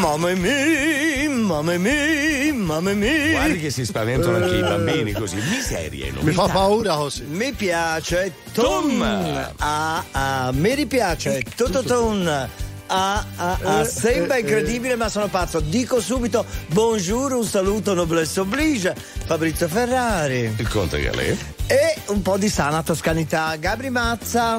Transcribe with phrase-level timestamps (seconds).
[0.00, 3.32] Mamma mia, mamma mia, mamma mia.
[3.32, 5.36] Guardi che si spaventano anche i bambini così.
[5.36, 7.24] Miserie, non Mi fa paura così.
[7.24, 8.98] Mi piace Tom.
[8.98, 9.52] Tom.
[9.58, 12.26] Ah, ah, mi ripiace Tototon.
[12.86, 15.60] Ah, ah, ah, sembra incredibile ma sono pazzo.
[15.60, 18.96] Dico subito buongiorno, un saluto noblesse oblige.
[19.26, 20.54] Fabrizio Ferrari.
[20.56, 21.36] Il conte Galè.
[21.66, 23.54] E un po' di sana toscanità.
[23.56, 24.58] Gabri Mazza.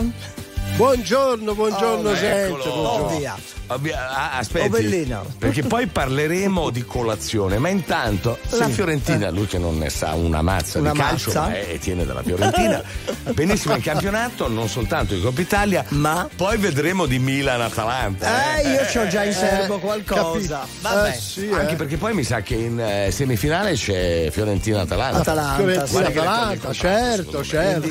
[0.85, 2.47] Buongiorno, buongiorno, Oh, gente.
[2.67, 3.37] buongiorno.
[3.67, 5.25] Abbia- ah, aspetti, Oh, bellino.
[5.37, 10.41] perché poi parleremo di colazione, ma intanto la Fiorentina, lui che non ne sa una
[10.41, 11.41] mazza Una di calcio, mazza?
[11.41, 12.81] ma è- tiene dalla Fiorentina,
[13.31, 16.27] benissimo in campionato, non soltanto in Coppa Italia, Ma?
[16.35, 18.57] poi vedremo di Milan-Atalanta.
[18.57, 20.65] Eh, io c'ho già in serbo Eh, qualcosa.
[20.81, 21.09] Vabbè.
[21.09, 21.75] Eh, sì, Anche eh.
[21.75, 25.19] perché poi mi sa che in eh, semifinale c'è Fiorentina-Atalanta.
[25.19, 25.85] Atalanta.
[25.85, 25.97] Sì.
[25.97, 27.87] Atalanta, certo, cose certo.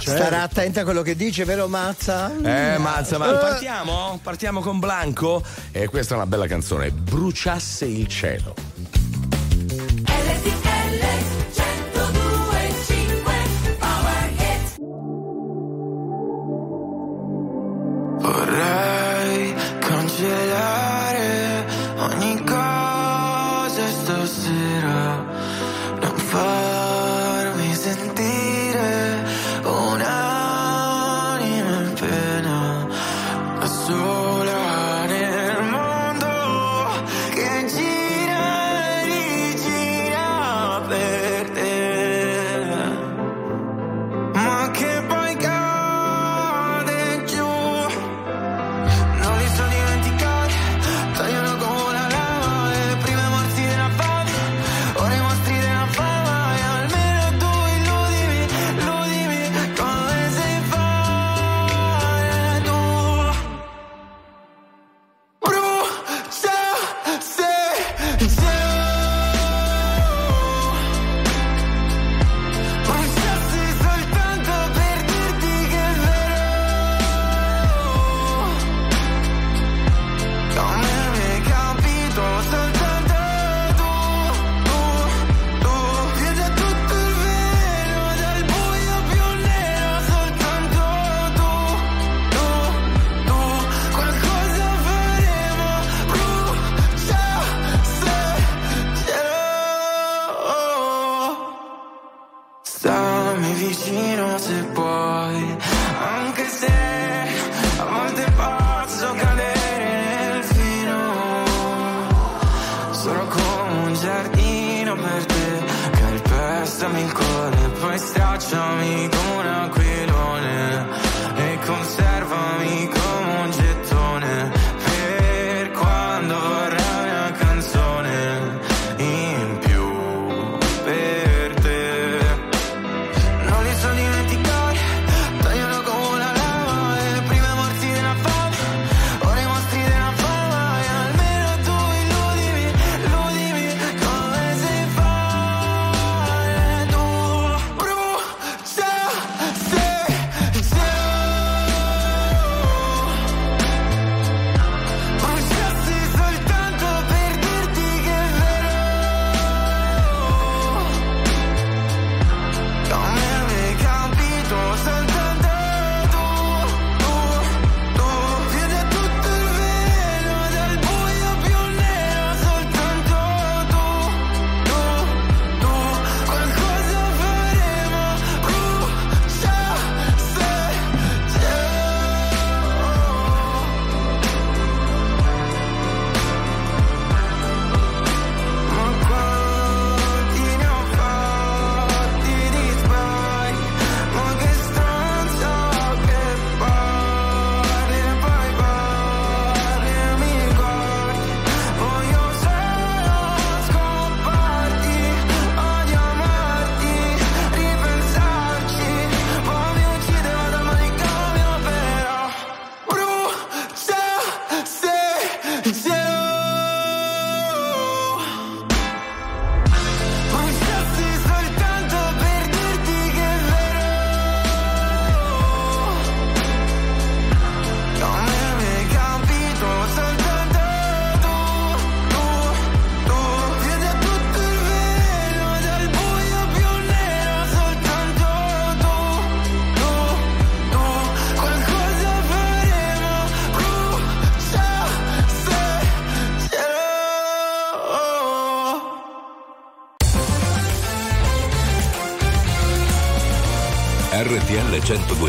[0.00, 2.15] Starà attenta a quello che dice, vero Mazza?
[2.42, 4.18] Eh, mazza, ma partiamo?
[4.22, 5.42] Partiamo con Blanco?
[5.70, 8.54] E questa è una bella canzone, Bruciasse il cielo.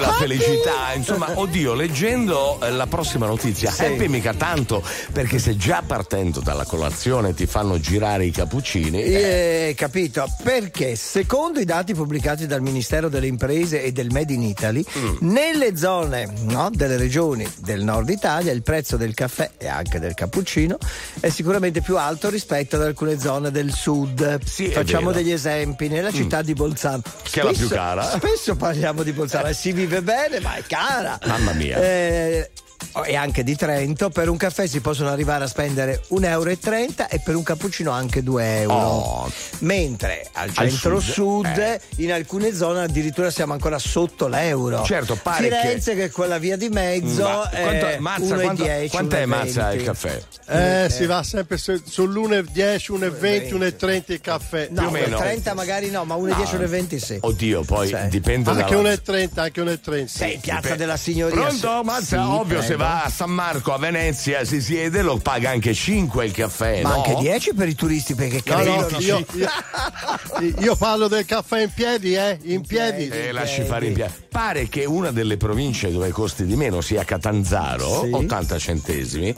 [0.00, 0.92] la felicità.
[0.94, 3.84] Insomma, oddio, leggendo eh, la prossima notizia sì.
[3.84, 9.02] Eh, Happy mica tanto, perché se già partendo dalla colazione ti fanno girare i cappuccini.
[9.02, 9.68] Eh.
[9.68, 14.42] Eh, capito, perché secondo i dati pubblicati dal Ministero delle Imprese e del Made in
[14.42, 15.16] Italy, mm.
[15.20, 20.12] nelle zone no, delle regioni del nord Italia il prezzo del caffè e anche del
[20.12, 20.76] cappuccino
[21.20, 24.40] è sicuramente più alto rispetto ad alcune zone del sud.
[24.44, 25.88] Sì, Facciamo degli esempi.
[25.88, 26.14] Nella mm.
[26.14, 26.44] città mm.
[26.44, 28.02] di Bolzano, che è la più cara.
[28.02, 31.18] Spesso parliamo di Bolzano, eh, si vive bene, ma è cara.
[31.24, 31.80] Mamma mia.
[31.80, 32.50] Eh,
[32.92, 36.50] Oh, e anche di Trento, per un caffè si possono arrivare a spendere 1,30 euro
[36.50, 38.74] e per un cappuccino anche 2 euro.
[38.74, 39.32] Oh.
[39.60, 41.80] Mentre al, al centro-sud, eh.
[41.96, 44.82] in alcune zone addirittura siamo ancora sotto l'euro.
[44.84, 48.42] Certo, pare Firenze, che, che è quella via di mezzo, Ma, è quanto, mazza, 1,
[48.42, 50.22] quanto, 10, quanto è mazza il caffè?
[50.46, 50.90] Eh, eh.
[50.90, 54.68] si va sempre su, sull'1,10, 1,20, 1,30 il caffè.
[54.70, 56.64] No, Più 1,30 magari no, ma 1,10, no.
[56.64, 57.18] 1,20 sì.
[57.20, 57.96] Oddio, poi sì.
[58.08, 58.80] dipende anche da...
[58.80, 60.04] 1,30, anche 1,30.
[60.06, 60.76] Sei sì, piazza dipende.
[60.76, 61.46] della signoria.
[61.46, 65.50] Pronto, mazza, sì, ovvio, se va a San Marco, a Venezia, si siede, lo paga
[65.50, 66.94] anche 5 il caffè, Ma no?
[67.02, 68.98] anche 10 per i turisti perché No, no, credono.
[69.00, 72.38] io, io- io parlo del caffè in piedi, eh?
[72.42, 73.08] In piedi.
[73.08, 74.12] Eh, lasci fare in piedi.
[74.28, 78.10] Pare che una delle province dove costi di meno sia Catanzaro, Sì.
[78.12, 79.34] 80 centesimi.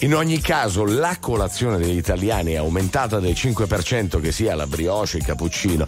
[0.00, 5.16] In ogni caso, la colazione degli italiani è aumentata del 5%, che sia la brioche,
[5.16, 5.86] il cappuccino.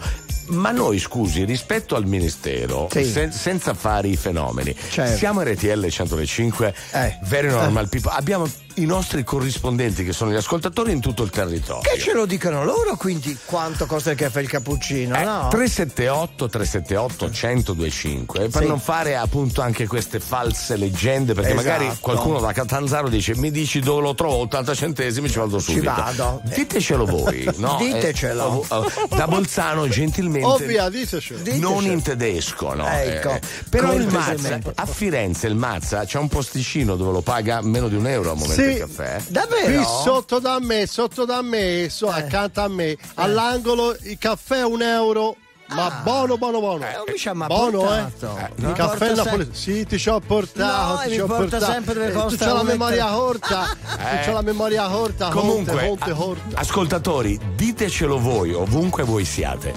[0.49, 3.03] Ma noi, scusi, rispetto al ministero, Sì.
[3.05, 5.15] sen- senza fare i fenomeni, Certo.
[5.15, 7.17] siamo RTL 105, Eh.
[7.21, 8.49] Very Normal People, abbiamo
[8.81, 11.81] i nostri corrispondenti che sono gli ascoltatori in tutto il territorio.
[11.81, 15.47] Che ce lo dicano loro quindi quanto costa il caffè e il cappuccino, Eh, no?
[15.49, 18.67] 378 378 1025 per Sì.
[18.67, 21.67] non fare appunto anche queste false leggende perché Esatto.
[21.67, 25.91] magari qualcuno da Catanzaro dice mi dici dove lo trovo 80 centesimi ci vado subito
[25.91, 26.41] vado.
[26.43, 27.77] ditecelo voi no?
[27.79, 28.61] Ditecelo.
[28.63, 31.39] Eh, oh, da Bolzano gentilmente Ovvia, ditecelo.
[31.39, 31.81] non Ditecelo.
[31.93, 32.87] in tedesco no?
[32.87, 37.61] Ecco, Eh, però il Mazza a Firenze il Mazza c'è un posticino dove lo paga
[37.61, 38.68] meno di un euro al momento Sì.
[38.77, 39.65] Caffè Davvero?
[39.75, 41.89] Qui sotto da me, sotto da me, Eh.
[41.89, 45.35] so, accanto a me, all'angolo il caffè è un euro.
[45.71, 46.83] Ma buono, buono, buono.
[46.83, 48.37] Eh, ci ha mai buono, portato.
[48.39, 48.49] eh?
[48.55, 49.55] Mi Il caffè porta napoletano.
[49.55, 50.93] Sì, ti ci ho portato.
[50.93, 51.71] No, ti mi ci ho porta portato.
[51.71, 53.77] sempre dove Eh, tu c'hai la memoria corta.
[53.99, 54.25] Eh.
[54.25, 55.29] Tu la memoria corta.
[55.29, 56.55] Comunque, horte, horte.
[56.55, 59.75] ascoltatori, ditecelo voi ovunque voi siate.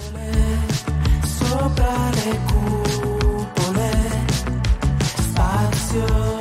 [1.38, 3.90] sopra le cupole.
[5.14, 6.40] Spazio,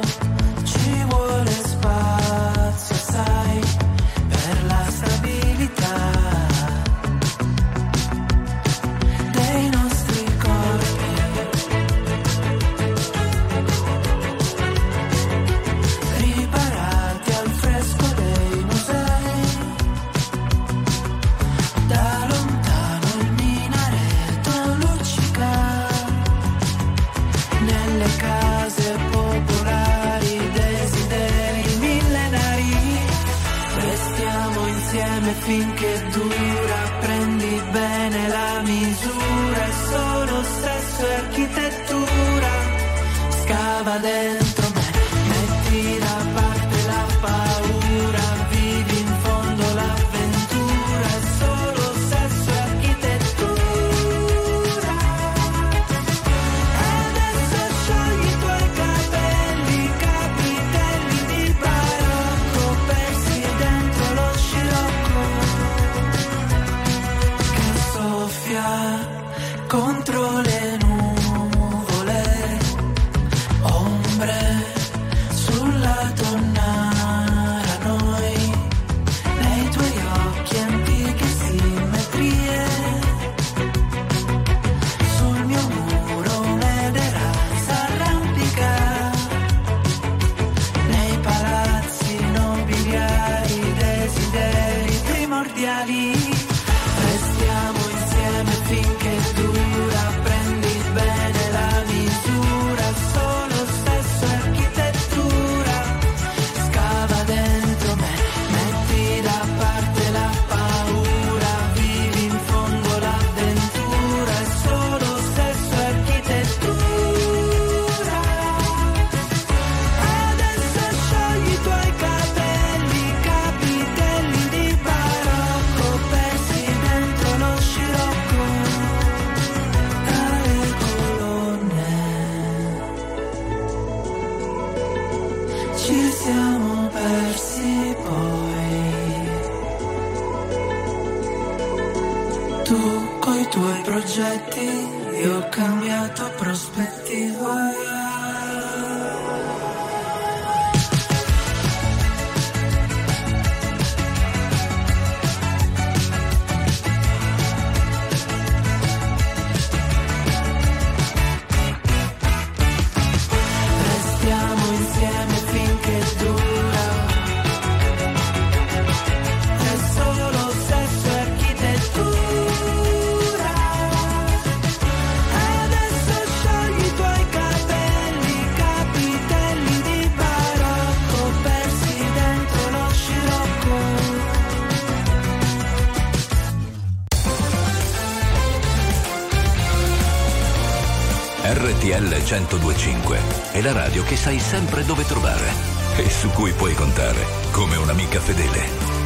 [192.32, 193.20] 1025
[193.52, 195.52] è la radio che sai sempre dove trovare
[195.98, 199.00] e su cui puoi contare come un'amica fedele.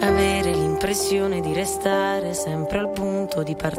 [0.00, 3.71] Avere l'impressione di restare sempre al punto di partire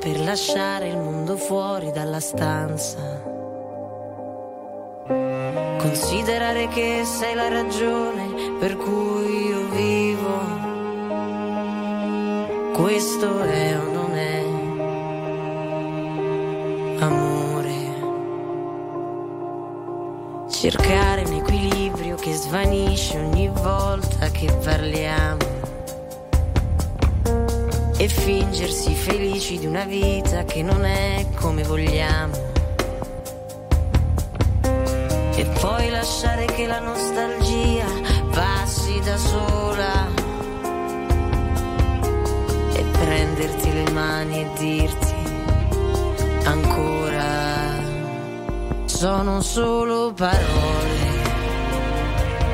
[0.00, 3.22] per lasciare il mondo fuori dalla stanza.
[5.76, 10.58] Considerare che sei la ragione per cui io vivo.
[12.72, 14.42] Questo è o non è
[17.02, 17.78] amore.
[20.48, 25.59] Cercare un equilibrio che svanisce ogni volta che parliamo.
[28.00, 32.32] E fingersi felici di una vita che non è come vogliamo.
[35.34, 37.84] E poi lasciare che la nostalgia
[38.30, 40.06] passi da sola.
[42.72, 45.14] E prenderti le mani e dirti
[46.44, 47.82] ancora.
[48.86, 51.18] Sono solo parole.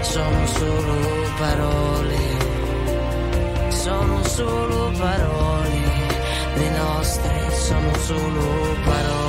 [0.01, 0.95] Sono solo
[1.39, 2.36] parole.
[3.87, 5.81] Sono solo parole.
[6.57, 9.26] Le nostre sono solo parole.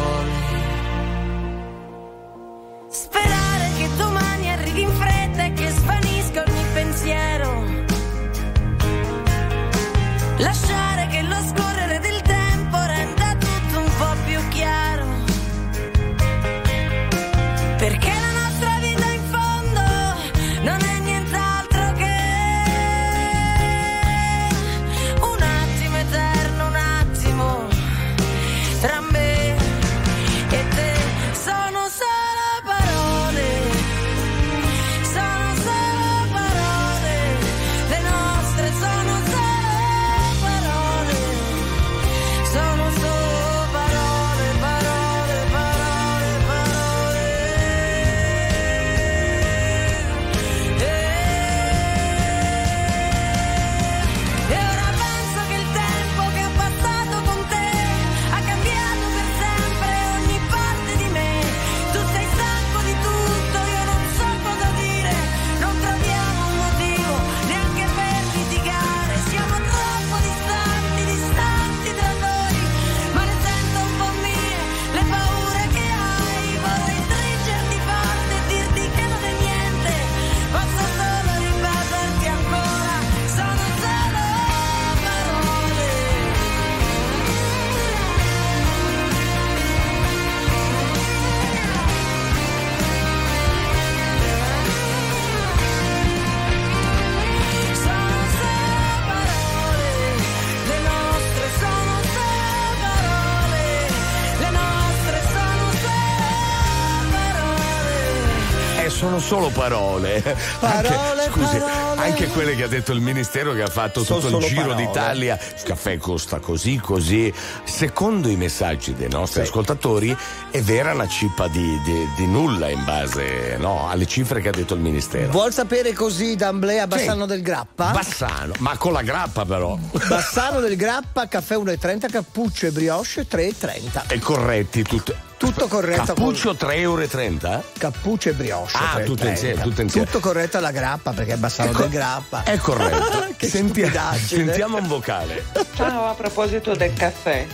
[109.20, 110.22] Sono solo parole.
[110.60, 112.02] Parole, anche, scusi, parole.
[112.02, 114.86] anche quelle che ha detto il ministero che ha fatto Sono tutto il giro parole.
[114.86, 115.40] d'Italia.
[115.56, 117.34] Il caffè costa così, così.
[117.64, 120.16] Secondo i messaggi dei nostri ascoltatori,
[120.52, 124.52] è vera una cippa di, di- di nulla in base no, alle cifre che ha
[124.52, 125.32] detto il ministero.
[125.32, 127.92] Vuol sapere così d'amblea Bassano del Grappa?
[127.92, 129.78] Bassano, ma con la grappa però.
[130.08, 134.04] Bassano del Grappa, caffè 1,30, cappuccio e brioche 3,30.
[134.08, 135.14] E corretti tutti.
[135.48, 136.04] Tutto corretto.
[136.14, 137.64] Cappuccio 3,30 euro?
[137.78, 138.72] Cappuccio e brioche.
[138.76, 139.06] Ah, 3,30.
[139.06, 140.06] tutto insieme, tutto insieme.
[140.06, 142.44] Tutto corretto alla grappa perché è Bassano Ecco, del Grappa.
[142.44, 143.28] È corretto.
[143.38, 143.90] che Senti-
[144.26, 145.46] sentiamo un vocale.
[145.76, 147.46] Ciao, a proposito del caffè,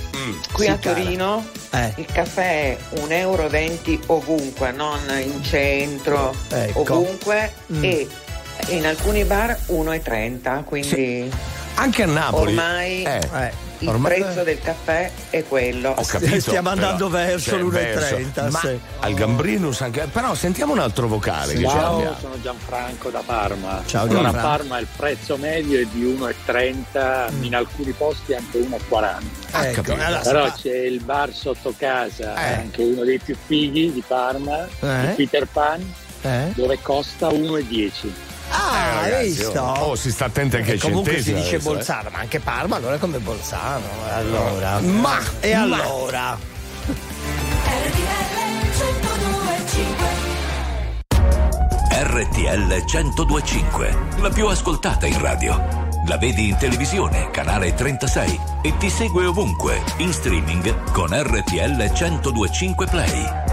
[0.51, 0.77] qui sì, a.
[0.77, 1.93] Torino Eh.
[1.97, 3.49] il caffè è 1,20 euro
[4.07, 6.81] ovunque, non in centro, Ecco.
[6.81, 7.83] ovunque Mm.
[7.83, 8.07] e
[8.69, 11.31] in alcuni bar 1,30, quindi
[11.75, 12.51] Anche a Napoli.
[12.55, 13.62] ormai Eh, Eh.
[13.83, 15.89] Il ormai- prezzo del caffè è quello.
[15.91, 16.39] Ho capito.
[16.39, 18.79] Stiamo andando però, verso cioè, l'1,30, Ma sì.
[18.99, 20.07] al Gambrinus anche.
[20.11, 23.81] Però sentiamo un altro vocale ce Ciao, sono Gianfranco da Parma.
[23.85, 24.47] Ciao, Allora, a Gianfranco.
[24.57, 29.21] Parma il prezzo medio è di 1,30, in alcuni posti anche 1,40.
[29.51, 30.03] Ah, Ecco, capito.
[30.05, 32.53] allora, Però c'è il bar sotto casa, Eh.
[32.53, 35.03] anche uno dei più fighi di Parma, Eh?
[35.09, 36.51] il Peter Pan, eh?
[36.55, 38.11] dove costa 1,10.
[38.55, 39.59] Ah, Eh, hai ragazzi, visto?
[39.61, 41.59] oh, oh, si sta attenti anche ai comunque si centesimi dice eh.
[41.59, 43.83] Bolzano, ma anche Parma allora è come Bolzano.
[44.13, 44.79] Allora.
[44.79, 46.37] Ma- e ma- allora?
[51.95, 55.81] RTL 1025, la più ascoltata in radio.
[56.07, 62.87] La vedi in televisione, canale 36 e ti segue ovunque, in streaming con RTL 1025
[62.87, 63.52] Play.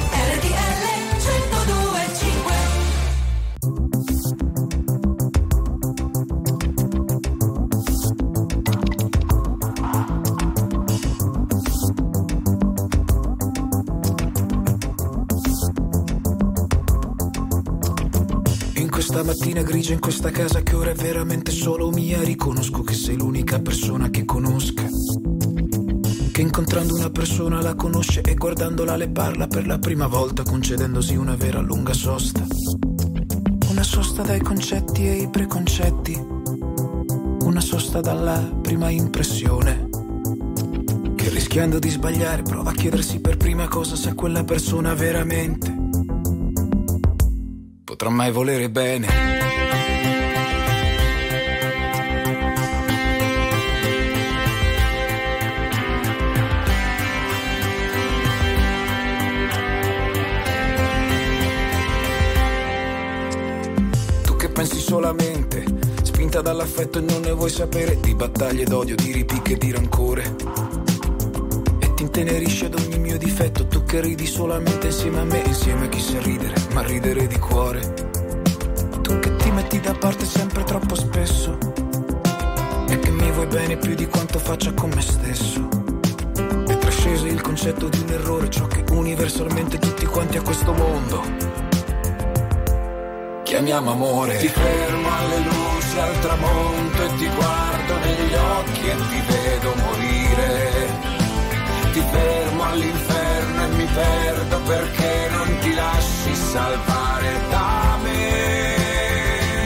[19.31, 23.61] Mattina grigia, in questa casa che ora è veramente solo mia, riconosco che sei l'unica
[23.61, 24.83] persona che conosca.
[26.31, 31.15] Che incontrando una persona la conosce e guardandola le parla per la prima volta, concedendosi
[31.15, 32.45] una vera lunga sosta.
[33.69, 36.21] Una sosta dai concetti e i preconcetti.
[37.43, 39.87] Una sosta dalla prima impressione.
[41.15, 45.80] Che rischiando di sbagliare prova a chiedersi per prima cosa se quella persona veramente
[48.01, 49.07] potrà mai volere bene.
[64.23, 65.63] Tu che pensi solamente,
[66.01, 70.60] spinta dall'affetto e non ne vuoi sapere di battaglie d'odio, di ripicche e di rancore.
[72.01, 75.87] Ti intenerisci ad ogni mio difetto, tu che ridi solamente insieme a me, insieme a
[75.87, 77.79] chi sa ridere, ma ridere di cuore.
[79.03, 81.55] Tu che ti metti da parte sempre troppo spesso
[82.89, 85.69] e che mi vuoi bene più di quanto faccia con me stesso.
[86.67, 91.21] E trascesi il concetto di un errore, ciò che universalmente tutti quanti a questo mondo
[93.43, 94.37] chiamiamo amore.
[94.37, 100.60] Ti fermo alle luci al tramonto e ti guardo negli occhi e ti vedo morire.
[101.93, 108.75] Ti fermo all'inferno e mi perdo perché non ti lasci salvare da me.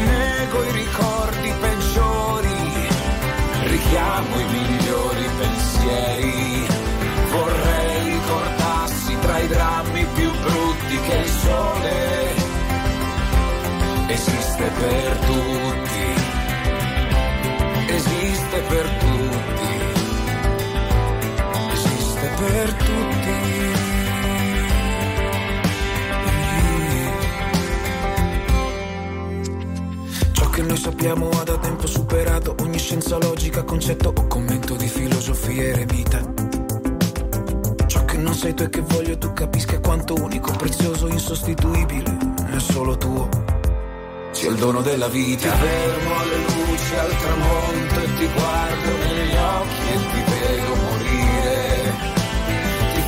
[0.06, 2.90] Nego i ricordi peggiori,
[3.66, 6.68] richiamo i migliori pensieri.
[7.30, 12.34] Vorrei ricordassi tra i drammi più brutti che il sole
[14.08, 16.14] esiste per tutti,
[17.94, 19.05] esiste per tutti,
[22.46, 23.34] per tutti.
[30.56, 35.64] Che noi sappiamo ha da tempo superato ogni scienza logica, concetto o commento di filosofia
[35.64, 36.22] eremita.
[37.88, 42.18] Ciò che non sei tu e che voglio tu capisca quanto unico, prezioso, insostituibile,
[42.56, 43.28] è solo tuo.
[44.32, 45.50] sia il dono della vita.
[45.50, 51.45] Ti fermo alle luci al tramonto e ti guardo negli occhi e ti vedo morire.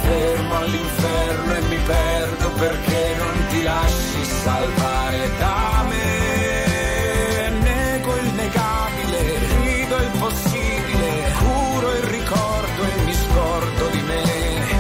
[0.07, 7.49] Fermo all'inferno e mi perdo perché non ti lasci salvare da me.
[7.59, 14.23] Nego il negabile, rido il possibile, curo il ricordo e mi scordo di me.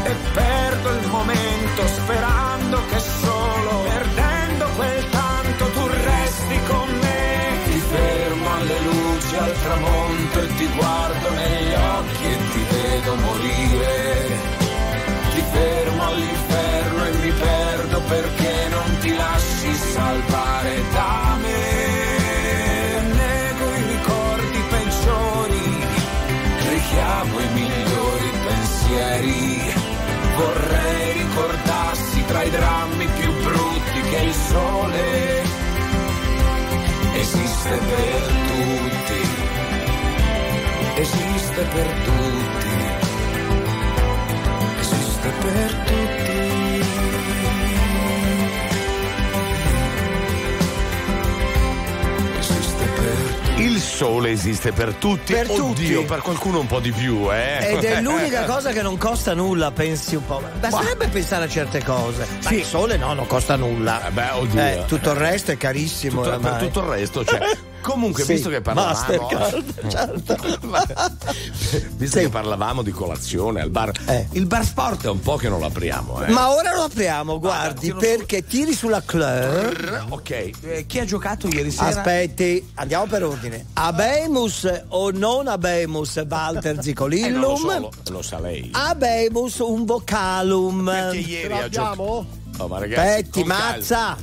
[0.05, 2.36] E perdo il momento sperando
[37.67, 39.21] esiste per tutti,
[41.01, 42.71] esiste per tutti,
[44.79, 45.86] esiste per tutti.
[53.97, 55.33] Sole esiste per tutti.
[55.33, 56.05] Per Oddio, tutti.
[56.07, 57.71] per qualcuno un po' di più, eh.
[57.71, 60.39] Ed è l'unica cosa che non costa nulla, pensi un po'.
[60.59, 62.27] Basterebbe pensare a certe cose.
[62.43, 64.07] Ma il sole no, non costa nulla.
[64.07, 64.61] Eh beh, oddio.
[64.61, 66.21] Eh, tutto il resto è carissimo.
[66.21, 67.39] Tutto, per tutto il resto, cioè.
[67.87, 68.93] Comunque, Sì, visto che parlavamo.
[68.93, 70.35] Mastercard, certo.
[71.95, 73.91] visto che parlavamo di colazione al bar,
[74.31, 76.31] il bar sport è un po' che non lo apriamo, eh.
[76.31, 80.05] Ma ora lo apriamo, guardi, perché tiri sulla club.
[80.09, 81.87] Ok, eh, chi ha giocato ieri sera?
[81.87, 83.67] Aspetti, andiamo per ordine.
[83.73, 87.55] Abemus o non abemus Walter Eh, non lo, Zicolillum?
[87.55, 88.69] so, lo, lo sa lei.
[88.73, 90.85] Abemus un vocalum.
[90.85, 92.25] Perché ieri ha giocato.
[92.59, 94.17] Oh, ma ragazzi, Aspetti, con calma.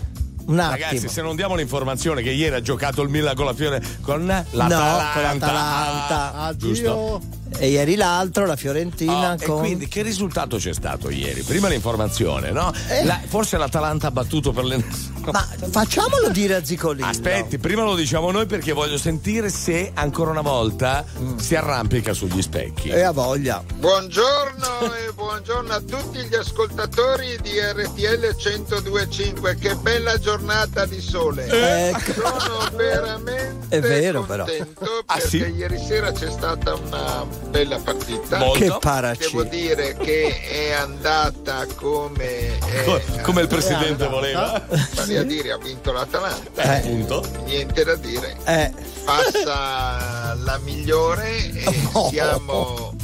[0.46, 0.86] Un attimo.
[0.86, 4.26] Ragazzi, se non diamo l'informazione che ieri ha giocato il Milan con la Fiore con
[4.26, 6.34] l'Atalanta, No, con l'Atalanta.
[6.34, 7.20] Ah, giusto?
[7.56, 9.30] E ieri l'altro, la Fiorentina.
[9.30, 9.58] Oh, E con...
[9.60, 11.42] quindi che risultato c'è stato ieri?
[11.42, 12.72] Prima l'informazione, no?
[12.88, 13.04] Eh.
[13.04, 14.84] La- forse l'Atalanta ha battuto per le.
[15.32, 17.06] Ma facciamolo dire a Zicolillo.
[17.06, 21.02] Aspetti, prima lo diciamo noi perché voglio sentire se ancora una volta
[21.36, 22.88] si arrampica sugli specchi.
[22.90, 23.62] E ha voglia.
[23.74, 29.54] Buongiorno e buongiorno a tutti gli ascoltatori di RTL 1025.
[29.56, 31.46] Che bella giornata di sole.
[31.88, 32.12] Ecco.
[32.12, 34.44] Sono veramente È vero, però.
[34.44, 35.36] contento Ah, perché sì?
[35.38, 38.38] ieri sera c'è stata una bella partita.
[38.38, 38.58] Molto.
[38.58, 39.30] Che paraci.
[39.30, 44.64] Devo dire che è andata come è Co- come il presidente voleva.
[44.94, 46.62] Vale a dire, ha vinto l'Atalanta.
[46.62, 47.24] Eh, appunto.
[47.44, 48.36] Niente da dire.
[48.44, 48.72] Eh,
[49.04, 52.08] Passa la migliore e Oh.
[52.08, 52.96] siamo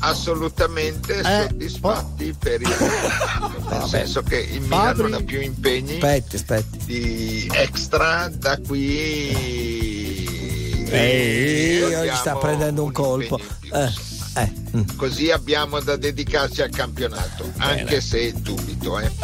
[0.00, 2.68] assolutamente Eh, soddisfatti per il
[3.70, 5.02] nel senso che il Milan Fabri.
[5.02, 6.78] non ha più impegni aspetti, aspetti.
[6.84, 9.34] di extra da qui
[10.90, 11.65] Eh, gli
[12.16, 13.38] sta prendendo un colpo.
[13.72, 13.92] Eh,
[14.36, 14.52] eh.
[14.76, 14.96] mm.
[14.96, 19.10] Così abbiamo da dedicarci al campionato, anche se dubito, eh.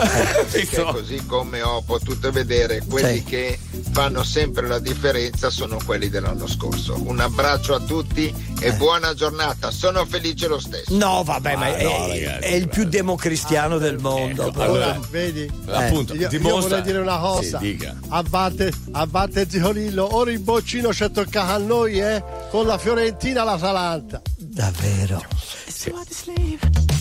[0.50, 3.24] perché così come ho potuto vedere, quelli Sì.
[3.24, 3.58] che
[3.92, 6.96] fanno sempre la differenza sono quelli dell'anno scorso.
[7.04, 10.96] Un abbraccio a tutti e buona giornata, sono felice lo stesso.
[10.96, 14.48] No, vabbè, ma Ma è, no, ragazzi, è il più democristiano del mondo.
[14.48, 15.50] Ecco, allora, Vedi?
[15.66, 16.60] appunto, Io, io dimostra.
[16.68, 17.58] vorrei dire una cosa.
[17.58, 17.96] Sì, dica.
[18.08, 22.22] a parte, a parte Zicolillo, ora il boccino ci è toccato a noi, eh?
[22.50, 24.22] Con la Fiorentina l'Atalanta.
[24.38, 25.22] Davvero.
[25.66, 26.91] I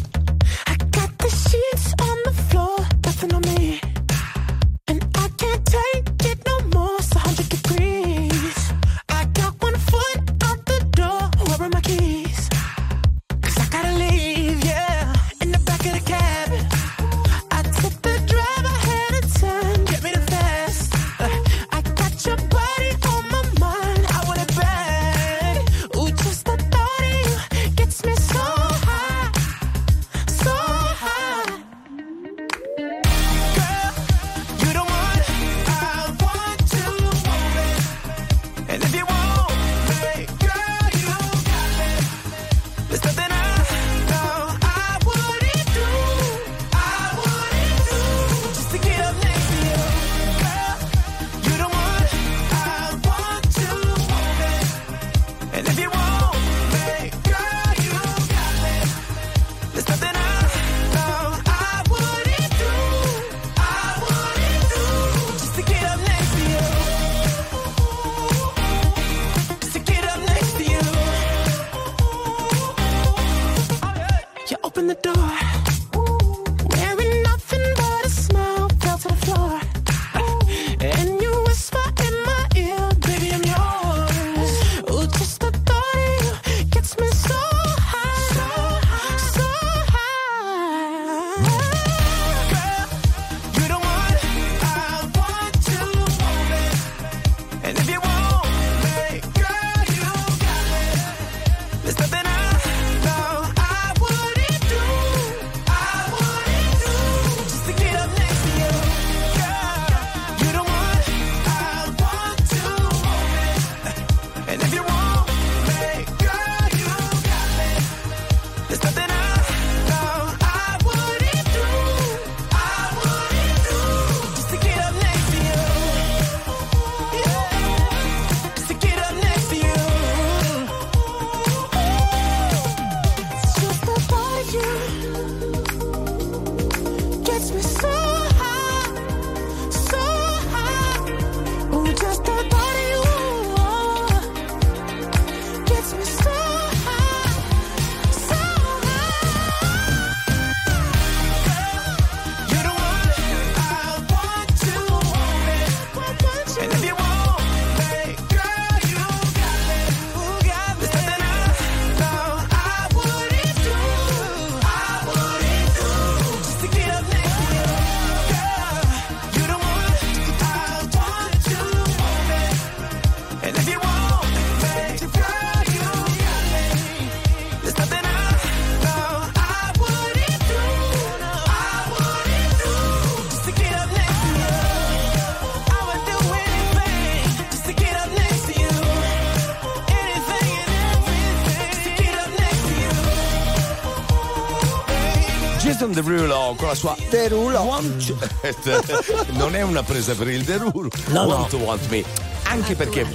[196.56, 197.62] Con la sua Derulo.
[197.62, 198.14] Want...
[198.14, 199.38] Mm.
[199.38, 200.90] non è una presa per il Derulo.
[201.08, 201.58] No, want no.
[201.58, 202.04] to want me.
[202.44, 202.76] Anche Attuale.
[202.76, 203.06] perché.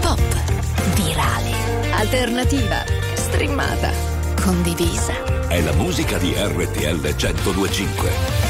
[0.00, 0.20] Pop.
[0.94, 1.92] Virale.
[1.92, 2.84] Alternativa.
[3.14, 3.92] Streamata.
[4.42, 5.46] Condivisa.
[5.48, 8.43] È la musica di RTL 1025.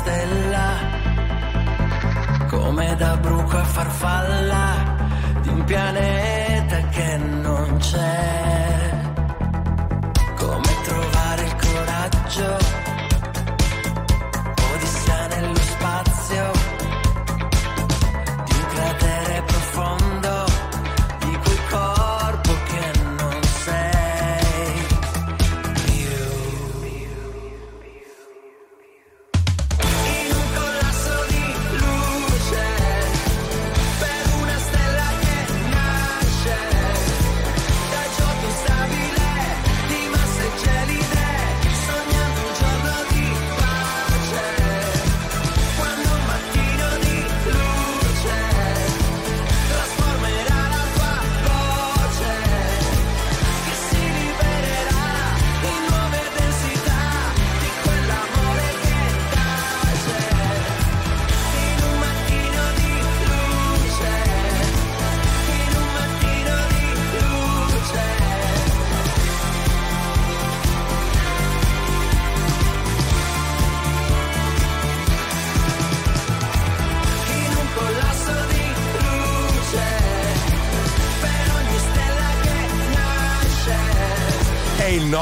[0.00, 0.66] stella,
[2.48, 4.96] come da bruco a farfalla
[5.42, 8.59] di un pianeta che non c'è.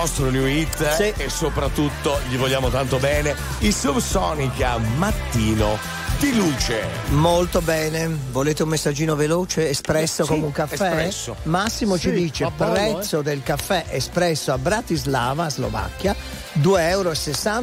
[0.09, 1.12] nostro new hit sì.
[1.22, 3.36] e soprattutto gli vogliamo tanto bene.
[3.59, 6.82] Il Subsonica Mattino di luce.
[7.10, 8.08] Molto bene.
[8.32, 10.74] Volete un messaggino veloce, espresso Sì, come un caffè?
[10.74, 11.36] espresso.
[11.44, 16.14] Massimo ci Sì, dice va buono, prezzo del caffè espresso a Bratislava, Slovacchia,
[16.60, 16.76] 2,60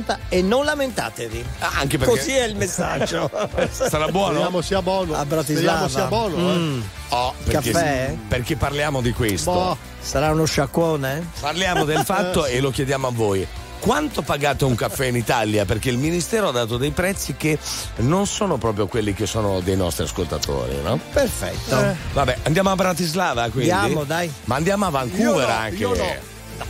[0.08, 1.46] euro e non lamentatevi.
[1.60, 3.30] Ah, anche perché- Così è il messaggio.
[3.72, 4.32] Sarà buono?
[4.34, 5.16] Speriamo sia buono.
[5.16, 5.88] A Bratislava.
[5.88, 6.50] Speriamo sia buono.
[6.52, 6.56] eh.
[6.58, 6.82] Mm.
[7.10, 8.16] Oh, perché, Caffè?
[8.28, 9.52] perché parliamo di questo.
[9.52, 9.78] Boh.
[10.02, 11.30] Sarà uno sciacquone?
[11.40, 13.48] Parliamo del fatto e lo chiediamo a voi.
[13.80, 15.64] Quanto pagate un caffè in Italia?
[15.66, 17.58] Perché il Ministero ha dato dei prezzi che
[17.98, 21.00] non sono proprio quelli che sono dei nostri ascoltatori, no?
[21.14, 21.80] Perfetto.
[21.80, 21.96] Eh.
[22.14, 23.72] Vabbè, andiamo a Bratislava quindi.
[23.72, 24.32] Andiamo, dai.
[24.46, 25.76] Ma andiamo a Vancouver Io no, anche.
[25.76, 26.16] io no.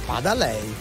[0.07, 0.73] Vada lei.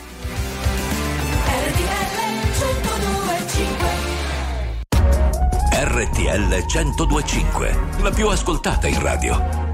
[5.70, 9.73] RTL 1025, la più ascoltata in radio.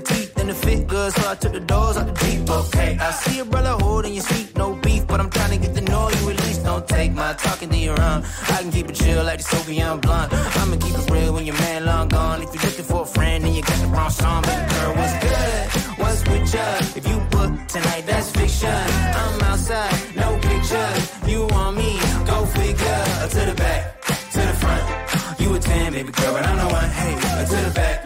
[0.00, 2.98] The teeth and the fit good, so I took the doors out the Jeep, okay.
[3.00, 5.80] I see a brother holding your seat, no beef, but I'm trying to get to
[5.82, 6.46] know you at.
[6.64, 8.24] Don't take my talking to your own.
[8.54, 10.32] I can keep it chill like the Soviet blunt.
[10.32, 12.42] I'ma keep it real when your man long gone.
[12.42, 15.16] If you're looking for a friend and you got the wrong song, baby girl, what's
[15.24, 15.64] good?
[16.00, 16.66] What's with ya?
[16.98, 18.68] If you book tonight, that's fiction.
[18.68, 21.02] I'm outside, no pictures.
[21.26, 21.98] You want me?
[22.26, 23.02] Go figure.
[23.34, 24.02] To the back,
[24.34, 25.40] to the front.
[25.40, 26.90] You a 10, baby girl, but I'm the one.
[26.90, 27.14] Hey,
[27.46, 28.05] to the back,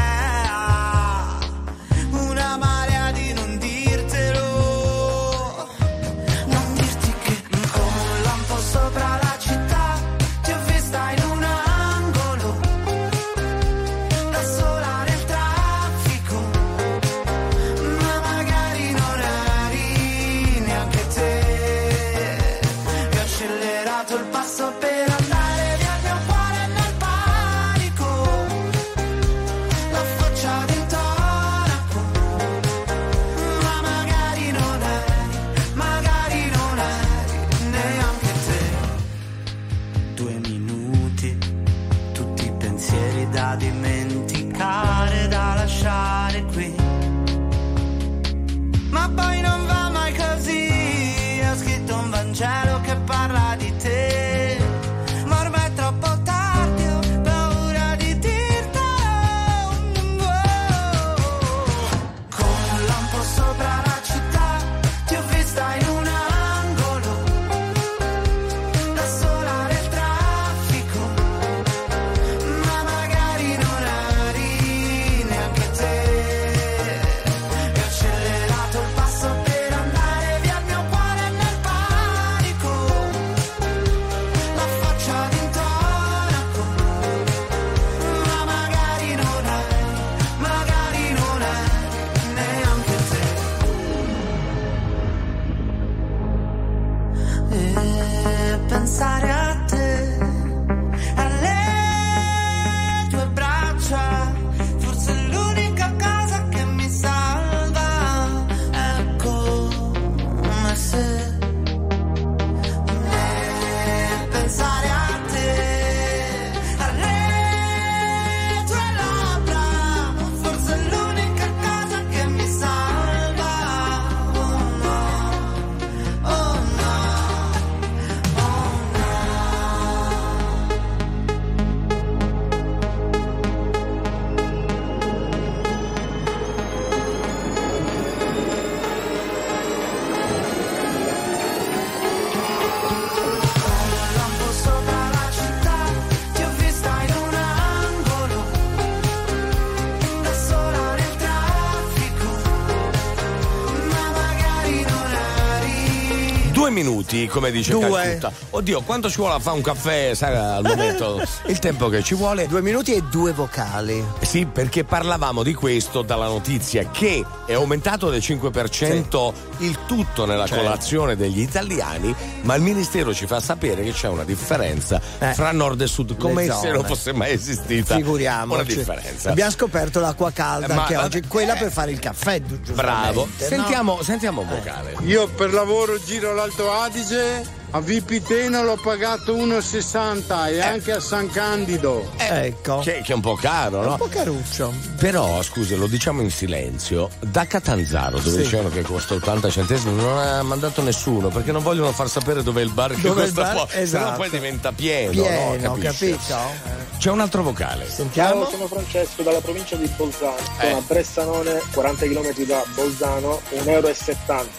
[157.31, 157.89] Come dice Due.
[157.89, 158.31] Calcutta.
[158.51, 161.21] Oddio, quanto ci vuole a fare un caffè, sai, al momento?
[161.47, 162.47] Il tempo che ci vuole.
[162.47, 164.03] Due minuti e due vocali.
[164.21, 170.45] Sì, perché parlavamo di questo dalla notizia che è aumentato del 5% il tutto nella
[170.45, 170.63] Certo.
[170.63, 175.81] colazione degli italiani, ma il ministero ci fa sapere che c'è una differenza fra nord
[175.81, 176.51] e sud, come Eh.
[176.51, 178.53] Se non fosse mai esistita Figuriamoci.
[178.53, 179.29] una differenza.
[179.31, 182.41] Abbiamo scoperto l'acqua calda Ma- anche ma- oggi, quella per fare il caffè.
[182.41, 183.25] giustamente, Bravo.
[183.25, 183.31] no?
[183.37, 184.95] Sentiamo, sentiamo un vocale.
[185.05, 191.29] Io per lavoro giro l'Alto Adige, a Vipiteno l'ho pagato 1,60 e anche a San
[191.29, 192.09] Candido.
[192.17, 192.79] ecco.
[192.79, 193.91] Che, che è un po' caro, no?
[193.91, 194.73] Un po' caruccio.
[194.97, 198.43] Però, scusa, lo diciamo in silenzio, da Catanzaro, dove Sì.
[198.43, 202.61] dicevano che costa 80 centesimi, non ha mandato nessuno perché non vogliono far sapere dove
[202.61, 203.53] è il bar che Dove costa bar?
[203.53, 204.17] poco, sennò Esatto.
[204.17, 205.11] poi diventa pieno.
[205.11, 205.77] Pieno, no?
[205.79, 206.05] Capisci?
[206.17, 206.80] capito?
[207.01, 207.89] C'è un altro vocale.
[207.89, 208.43] Sentiamo.
[208.43, 210.35] Ciao, sono Francesco dalla provincia di Bolzano.
[210.37, 210.71] Sono Eh.
[210.73, 213.65] a Bressanone, 40 km da Bolzano, 1,70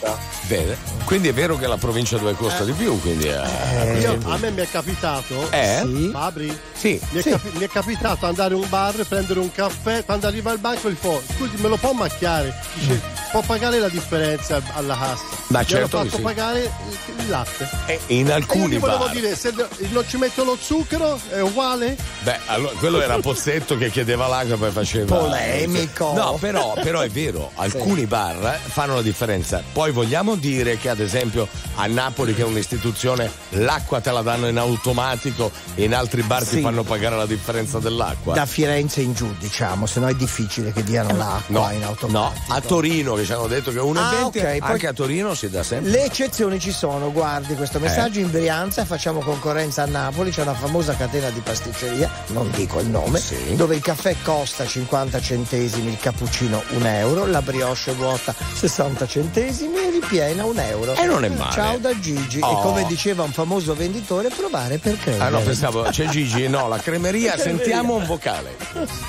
[0.02, 0.18] euro.
[0.48, 0.76] Vede?
[1.04, 4.50] Quindi è vero che la provincia dove costa di più, quindi eh, Io- a me
[4.50, 5.82] mi è capitato, Eh?
[5.84, 6.08] Sì.
[6.12, 6.58] Fabri?
[6.76, 7.00] Sì.
[7.10, 7.30] Mi è, Sì.
[7.30, 10.90] capi- mi è capitato andare in un bar, prendere un caffè, quando arriva al banco
[10.90, 12.52] gli fa, scusi me lo può macchiare?
[12.74, 13.00] Dice,
[13.32, 15.24] può pagare la differenza alla cassa.
[15.48, 16.22] Ma certo che fatto sì.
[16.22, 16.70] pagare
[17.18, 17.68] il, latte.
[17.86, 19.12] Eh, in E io alcuni volevo bar.
[19.14, 19.52] dire, se
[19.90, 21.96] non ci metto lo zucchero è uguale?
[22.22, 25.16] Beh, allora, quello era Pozzetto che chiedeva l'acqua e poi faceva.
[25.16, 26.12] Polemico.
[26.14, 29.62] No, però, però è vero, alcuni bar fanno la differenza.
[29.72, 34.46] Poi vogliamo dire che, ad esempio, a Napoli, che è un'istituzione, l'acqua te la danno
[34.48, 36.60] in automatico e in altri bar ti Sì.
[36.60, 38.34] fanno pagare la differenza dell'acqua.
[38.34, 41.86] Da Firenze in giù, diciamo, se no è difficile che diano l'acqua No, in no,
[41.86, 42.52] automatico.
[42.52, 45.48] a Torino che ci hanno detto che 1,20 Ah, ok, poi- anche a Torino si
[45.48, 45.90] dà sempre.
[45.90, 48.22] Le eccezioni ci sono, guardi questo messaggio Eh.
[48.22, 52.88] in Brianza, facciamo concorrenza a Napoli, c'è una famosa catena di pasticceria, non dico il
[52.88, 53.54] nome, Sì.
[53.56, 59.76] dove il caffè costa 50 centesimi, il cappuccino 1 euro, la brioche vuota 60 centesimi
[59.76, 60.94] e ripiena 1 euro.
[60.94, 61.52] E non è male.
[61.52, 62.40] Ciao da Gigi.
[62.40, 62.50] Oh.
[62.58, 65.24] E come diceva un famoso venditore, provare per credere.
[65.24, 68.56] Ah no, pensavo, c'è Gigi, no, la cremeria, sentiamo un vocale.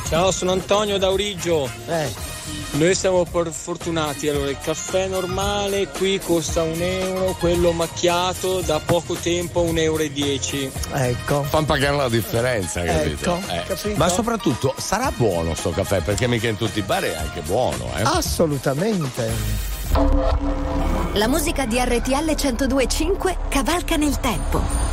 [0.09, 1.69] Ciao, sono Antonio da Urigio.
[1.87, 2.32] Eh.
[2.71, 8.79] Noi siamo per fortunati, allora il caffè normale qui costa un euro, quello macchiato da
[8.79, 10.73] poco tempo 1,10 euro.
[10.93, 11.43] Ecco.
[11.43, 13.35] Fanno pagare la differenza, capito?
[13.35, 13.63] Ecco, Eh.
[13.67, 13.97] capito?
[13.97, 17.91] Ma soprattutto sarà buono sto caffè, perché mica in tutti i bar è anche buono,
[17.95, 18.01] eh?
[18.01, 19.31] Assolutamente.
[21.13, 24.92] La musica di RTL 1025 cavalca nel tempo.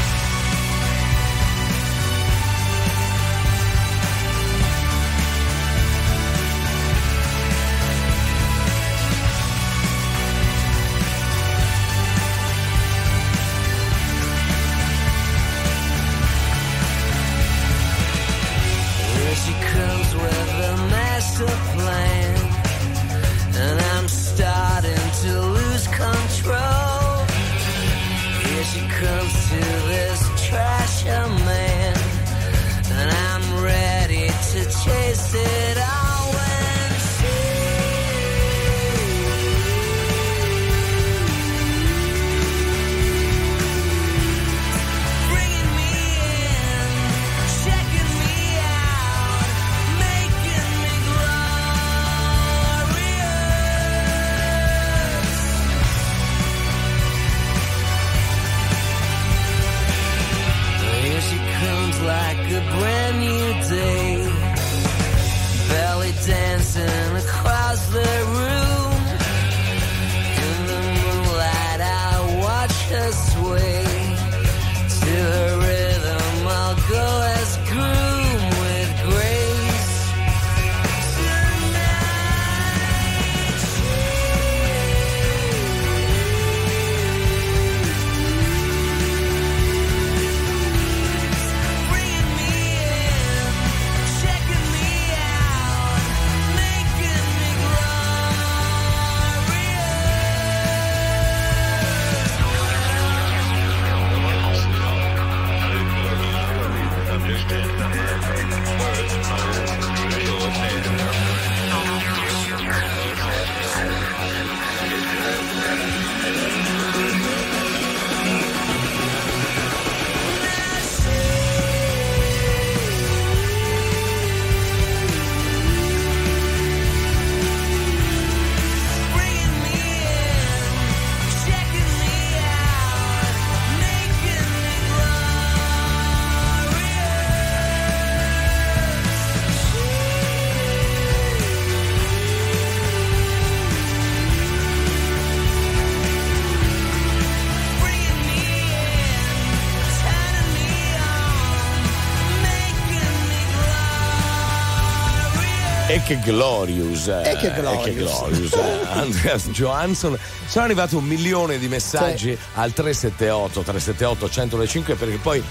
[156.01, 157.07] E che glorious.
[157.09, 157.83] eh, E che glorious.
[157.83, 158.87] che glorious, eh.
[158.89, 160.17] Andreas Johansson.
[160.47, 165.43] Sono arrivati un milione di messaggi al 378 378 105 perché poi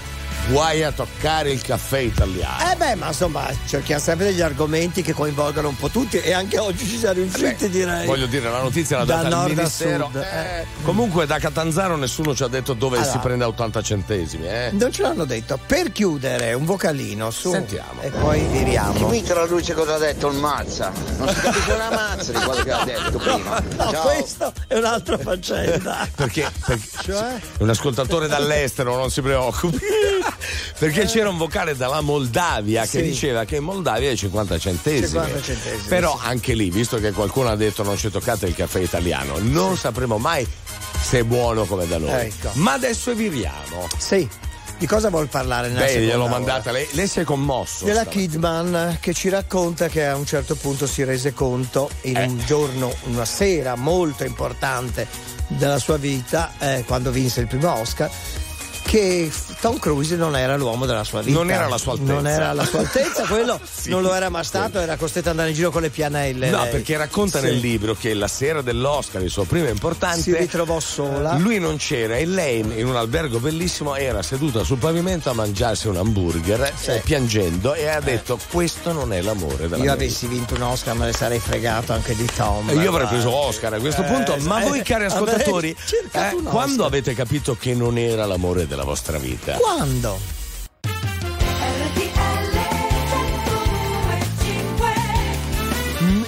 [0.47, 2.71] guai a toccare il caffè italiano.
[2.71, 6.57] Eh beh, ma insomma, cerchiamo sempre degli argomenti che coinvolgano un po' tutti e anche
[6.57, 8.05] oggi ci siamo riusciti, direi.
[8.05, 10.09] Voglio dire, la notizia Da data al nord a ministero.
[10.11, 13.11] sud, Eh, Comunque da Catanzaro nessuno ci ha detto dove Allora.
[13.11, 14.69] si prende a 80 centesimi, eh.
[14.73, 15.57] Non ce l'hanno detto.
[15.65, 17.51] Per chiudere, un vocalino su.
[17.51, 18.01] Sentiamo.
[18.01, 19.07] E poi viriamo.
[19.07, 20.91] Mi traduce cosa ha detto il Mazza.
[21.17, 23.59] Non si capisce una mazza di quello che ha detto prima.
[23.81, 24.01] No, Ciao.
[24.03, 26.07] questo è un'altra faccenda.
[26.15, 27.39] Perché, perché Cioè?
[27.59, 29.79] un ascoltatore dall'estero, non si preoccupi.
[30.77, 33.01] Perché c'era un vocale dalla Moldavia che Sì.
[33.03, 35.07] diceva che in Moldavia è 50 centesimi.
[35.07, 36.25] 50 centesimi, Però sì.
[36.27, 40.17] anche lì, visto che qualcuno ha detto non ci toccate il caffè italiano, non sapremo
[40.17, 40.47] mai
[41.01, 42.11] se è buono come da noi.
[42.25, 42.49] Ecco.
[42.53, 43.87] Ma adesso viriamo.
[43.97, 44.27] Sì.
[44.77, 46.87] Di cosa vuol parlare nella Beh, gliel'ho mandata lei.
[46.93, 47.85] Lei si è commosso.
[47.85, 48.05] Della.
[48.05, 52.25] Kidman che ci racconta che a un certo punto si rese conto in Eh.
[52.25, 55.05] un giorno, una sera molto importante
[55.49, 58.09] della sua vita, eh, quando vinse il primo Oscar,
[58.91, 59.31] che
[59.61, 61.37] Tom Cruise non era l'uomo della sua vita.
[61.37, 62.11] Non era la sua altezza.
[62.13, 63.89] Non era la sua altezza, quello Sì.
[63.89, 66.49] non lo era mai stato, era costretto ad andare in giro con le pianelle.
[66.49, 66.71] No, lei.
[66.71, 67.45] perché racconta Sì.
[67.45, 71.35] nel libro che la sera dell'Oscar, il suo primo importante, Si ritrovò sola.
[71.37, 75.87] Lui non c'era e lei in un albergo bellissimo era seduta sul pavimento a mangiarsi
[75.87, 80.55] un hamburger eh, piangendo e ha detto questo non è l'amore della Io avessi vinto
[80.55, 82.69] un Oscar me ne sarei fregato anche di Tom.
[82.77, 85.73] Io avrei preso Oscar a questo Eh, punto, ma voi cari ascoltatori,
[86.11, 89.57] eh, quando avete capito che non era l'amore della vostra vita?
[89.59, 90.17] Quando?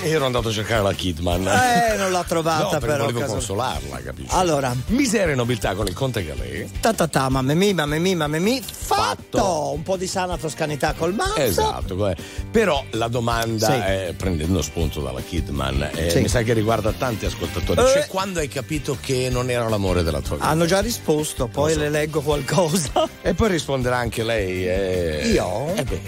[0.03, 1.47] Ero andato a cercare la Kidman.
[1.47, 2.97] Eh, non l'ha trovata no, però.
[3.03, 4.29] volevo caso- consolarla, capisci?
[4.35, 6.65] Allora, Miseria e nobiltà con il conte Galè.
[6.79, 9.71] ta ta ta, mamma mia, mamma mia, mamma mia, fatto!
[9.73, 11.39] Un po' di sana toscanità col mazzo.
[11.41, 12.13] Esatto,
[12.51, 13.71] però la domanda, Sì.
[13.73, 16.19] è, prendendo spunto dalla Kidman, eh, Sì.
[16.21, 17.79] mi sa che riguarda tanti ascoltatori.
[17.81, 17.87] Eh.
[17.87, 20.47] Cioè, quando hai capito che non era l'amore della tua vita?
[20.47, 23.07] Hanno già risposto, poi le leggo qualcosa.
[23.21, 24.67] E poi risponderà anche lei.
[24.67, 25.27] eh.
[25.33, 25.73] Io?
[25.75, 26.01] Eh beh,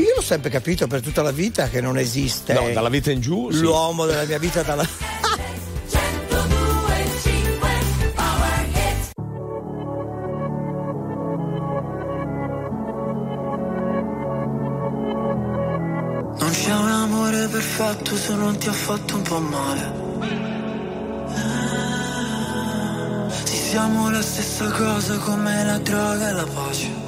[0.00, 3.20] Io l'ho sempre capito per tutta la vita che non esiste no, dalla vita in
[3.20, 3.50] giù.
[3.50, 3.60] sì.
[3.60, 4.86] l'uomo della mia vita dalla.
[16.40, 20.06] Non c'è un amore perfetto se non ti ha fatto un po' male.
[23.44, 27.07] Sì, siamo la stessa cosa come la droga e la pace.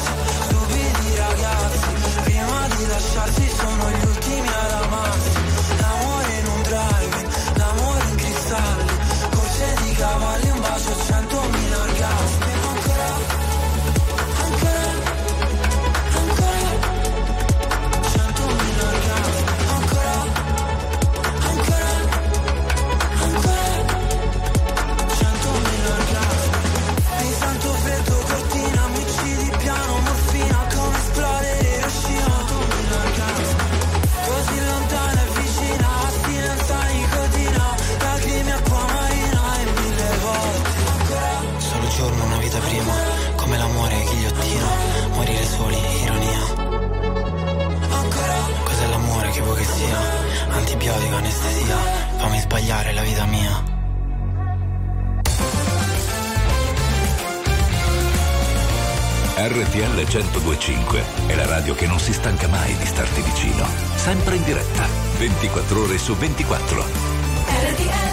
[52.51, 53.63] sbagliare la vita mia.
[59.37, 63.65] RTL 1025 è la radio che non si stanca mai di starti vicino.
[63.95, 64.85] Sempre in diretta,
[65.17, 66.83] 24 ore su 24.
[67.47, 68.10] RTL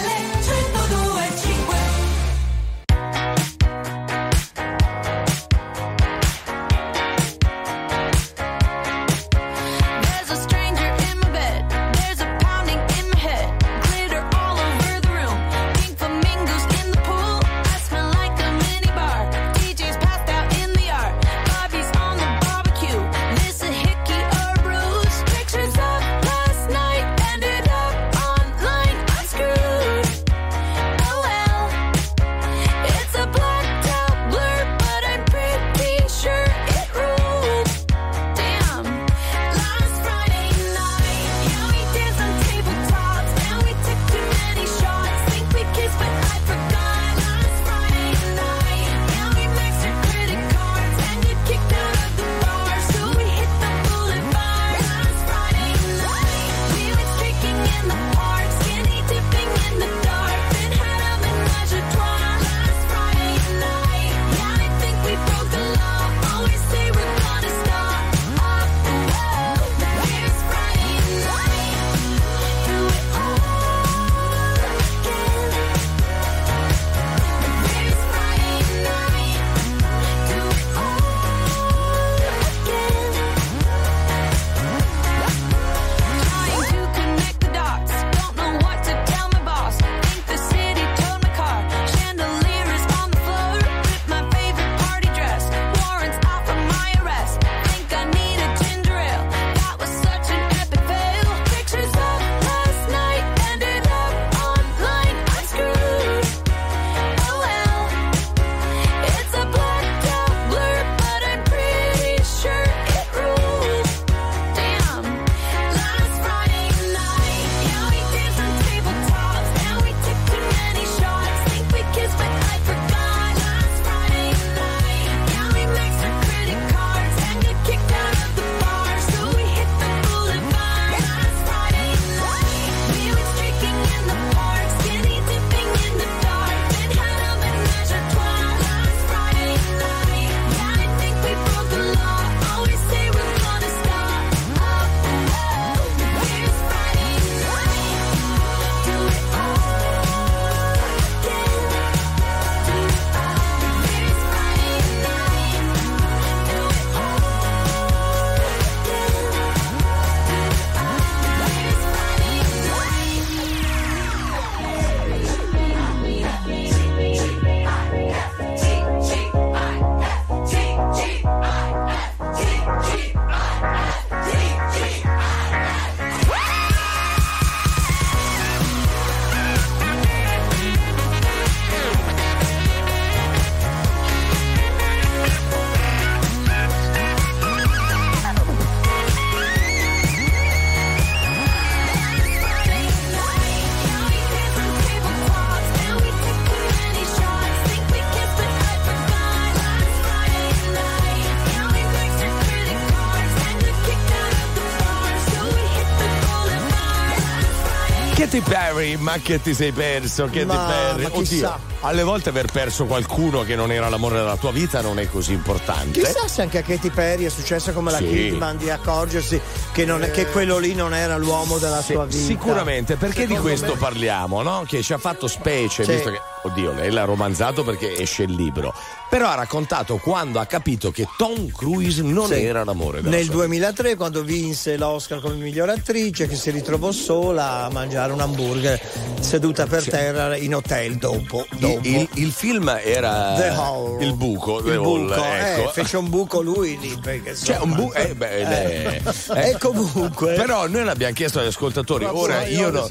[209.10, 210.24] ma che ti sei perso?
[210.24, 211.02] Katy Ma- Perry.
[211.04, 211.58] ma chissà.
[211.80, 215.32] alle volte aver perso qualcuno che non era l'amore della tua vita non è così
[215.32, 216.00] importante.
[216.00, 218.06] Chissà se anche a Katy Perry è successo come la Sì.
[218.08, 219.40] Kidman di accorgersi
[219.72, 222.24] che, non è- che quello lì non era l'uomo della Sì, sua vita.
[222.24, 224.64] Sicuramente, perché di Secondo questo me- parliamo, no?
[224.66, 225.92] Che ci ha fatto specie, Sì.
[225.92, 228.74] visto che, oddio, lei l'ha romanzato perché esce il libro.
[229.10, 232.42] Però ha raccontato quando ha capito che Tom Cruise non Sì.
[232.44, 236.92] era l'amore della Nel sua 2003, quando vinse l'Oscar come miglior attrice, che si ritrovò
[236.92, 238.78] sola a mangiare un hamburger
[239.20, 241.46] seduta per terra in hotel dopo.
[241.58, 241.80] dopo.
[241.84, 244.04] Il, il film era The Hole.
[244.04, 245.68] il buco, Il buco, ecco.
[245.68, 249.02] eh, fece un buco lui lì perché Cioè, un insomma, bu- eh, beh, eh.
[249.34, 252.04] eh, E comunque Però noi l'abbiamo chiesto agli ascoltatori.
[252.04, 252.86] Bravo, Ora io no,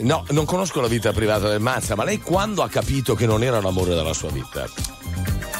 [0.00, 3.42] no, non conosco la vita privata del Mazza, ma lei quando ha capito che non
[3.42, 4.68] era l'amore della sua vita?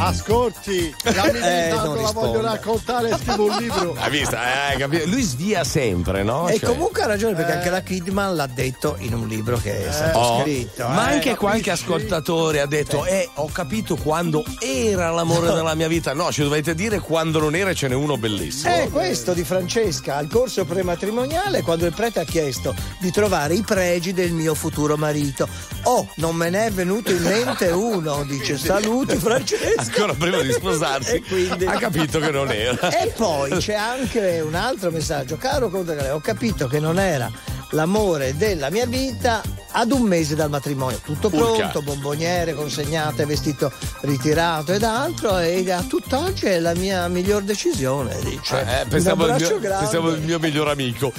[0.00, 3.94] Ascolti, mi Eh, non la voglio raccontare scrivo un libro.
[4.00, 4.34] Hai visto?
[4.34, 5.06] Eh, capito?
[5.08, 6.48] Lui svia sempre, no?
[6.48, 9.86] E Cioè- comunque ha ragione perché anche la Kidman l'ha detto in un libro che
[9.86, 10.88] è stato Oh, scritto.
[10.88, 11.14] ma eh.
[11.14, 16.14] anche qualche ascoltatore ha detto: Eh, ho capito quando era l'amore della mia vita.
[16.14, 18.72] No, ci dovete dire quando non era, e ce n'è uno bellissimo.
[18.74, 23.62] È questo di Francesca al corso prematrimoniale quando il prete ha chiesto di trovare i
[23.62, 25.46] pregi del mio futuro marito.
[25.84, 29.89] Oh, non me ne è venuto in mente uno, dice saluti Francesca.
[29.92, 32.88] Ancora prima di sposarsi, quindi- ha capito che non era.
[32.90, 35.36] E poi c'è anche un altro messaggio.
[35.36, 37.30] Caro Conte Galea, ho capito che non era
[37.70, 39.42] l'amore della mia vita
[39.72, 40.98] ad un mese dal matrimonio.
[41.04, 41.52] Tutto Urca.
[41.70, 45.38] pronto, bomboniere consegnate, vestito ritirato ed altro.
[45.38, 48.60] E a tutt'oggi è la mia miglior decisione, dice.
[48.80, 51.12] Eh, pensavo, un al abbraccio mio, pensavo al mio miglior amico.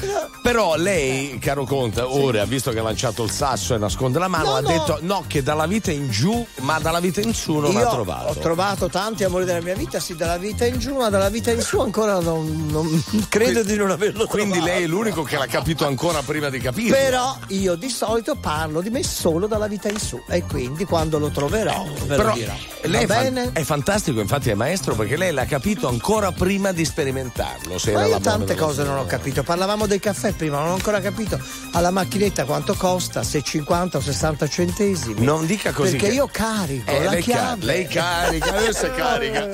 [0.44, 4.40] Però lei, caro Conte, ora, visto che ha lanciato il sasso e nasconde la mano,
[4.50, 4.68] No, ha no.
[4.68, 7.90] detto no, che dalla vita in giù, ma dalla vita in su non Io ha
[7.90, 8.28] trovato.
[8.32, 11.52] Ho trovato tanti amori della mia vita, sì, dalla vita in giù, ma dalla vita
[11.52, 14.74] in su ancora non, non- credo di non averlo Quindi trovato.
[14.74, 16.96] lei è l'unico che l'ha capito ancora prima di capirlo.
[16.96, 21.20] Però io di solito parlo di me solo dalla vita in su e quindi quando
[21.20, 22.54] lo troverò ve Però lo dirò.
[22.84, 23.50] lei è, Va fan- bene?
[23.54, 27.78] è fantastico, infatti è maestro perché lei l'ha capito ancora prima di sperimentarlo.
[27.78, 29.44] Se Ma era io tante cose non ho capito.
[29.44, 31.40] Parlavamo del caffè prima, non ho ancora capito
[31.74, 35.24] alla macchinetta quanto costa, se 50 o 60 centesimi.
[35.24, 37.66] Non dica così Perché che- io carico Eh, la lei, chiave.
[37.66, 39.48] lei carica, adesso è carica.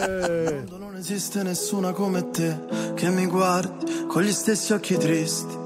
[0.77, 2.59] Non esiste nessuna come te
[2.95, 5.65] che mi guardi con gli stessi occhi tristi.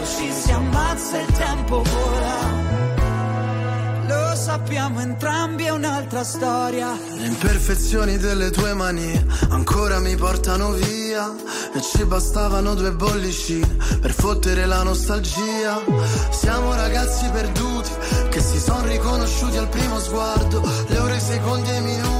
[0.00, 2.66] Ci si ammazza il tempo vola.
[4.06, 6.96] Lo sappiamo entrambi, è un'altra storia.
[7.14, 11.34] Le imperfezioni delle tue manie ancora mi portano via
[11.74, 15.82] e ci bastavano due bollicine per fottere la nostalgia.
[16.30, 17.90] Siamo ragazzi perduti
[18.30, 20.62] che si sono riconosciuti al primo sguardo.
[20.86, 22.17] Le ore, i secondi e i minuti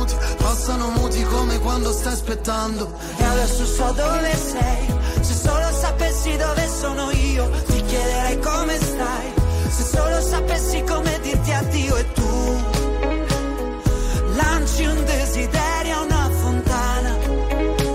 [0.59, 2.93] passano muti come quando stai aspettando.
[3.17, 4.87] E adesso so dove sei.
[5.21, 9.33] Se solo sapessi dove sono io, ti chiederei come stai.
[9.69, 12.65] Se solo sapessi come dirti addio e tu
[14.35, 17.17] lanci un desiderio a una fontana.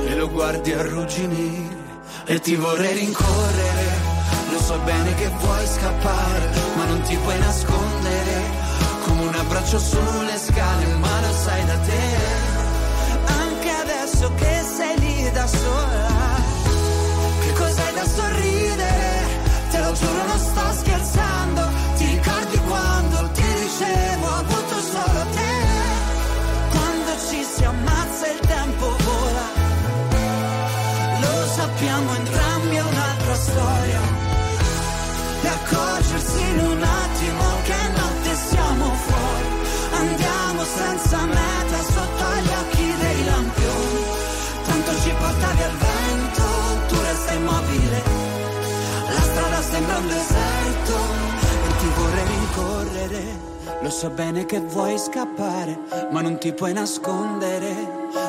[0.08, 1.82] e lo guardi arrugginire
[2.26, 4.12] e ti vorrei rincorrere.
[4.52, 8.42] Lo so bene che vuoi scappare, ma non ti puoi nascondere.
[9.06, 12.43] Come un abbraccio sulle scale, ma lo sai da te.
[14.14, 16.08] Adesso che sei lì da sola.
[17.42, 19.26] Che cos'hai da sorridere?
[19.72, 21.62] Te lo giuro, non sto scherzando.
[21.98, 25.56] Ti ricordi quando ti dicevo, ho avuto solo te?
[26.70, 29.46] Quando ci si ammazza il tempo vola.
[31.22, 34.02] Lo sappiamo entrambi, è un'altra storia.
[35.42, 39.48] E accorgersi in un attimo che notte siamo fuori.
[39.98, 41.63] Andiamo senza meta
[49.74, 50.96] sembra un deserto
[51.68, 53.52] E ti vorrei rincorrere.
[53.82, 55.78] Lo so bene che vuoi scappare,
[56.12, 57.72] ma non ti puoi nascondere.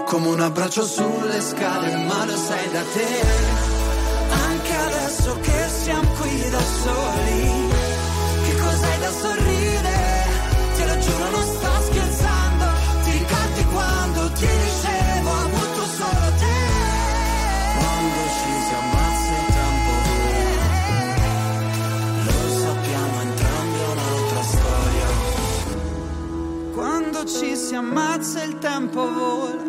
[0.06, 3.10] come un abbraccio sulle scale, ma lo sai da te.
[4.48, 7.42] Anche adesso che siamo qui da soli.
[8.44, 9.43] Che cos'hai da sorridere?
[27.24, 29.62] Quando ci si ammazza il tempo vola.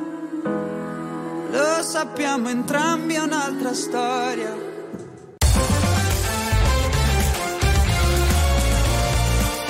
[1.51, 4.53] Lo sappiamo entrambi, è un'altra storia.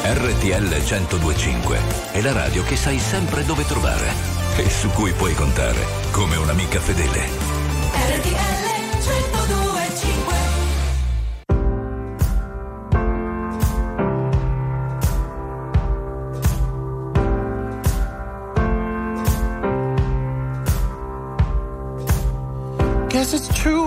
[0.01, 1.79] RTL 1025
[2.11, 4.11] è la radio che sai sempre dove trovare
[4.57, 7.27] e su cui puoi contare come un'amica fedele.
[7.93, 8.74] RTL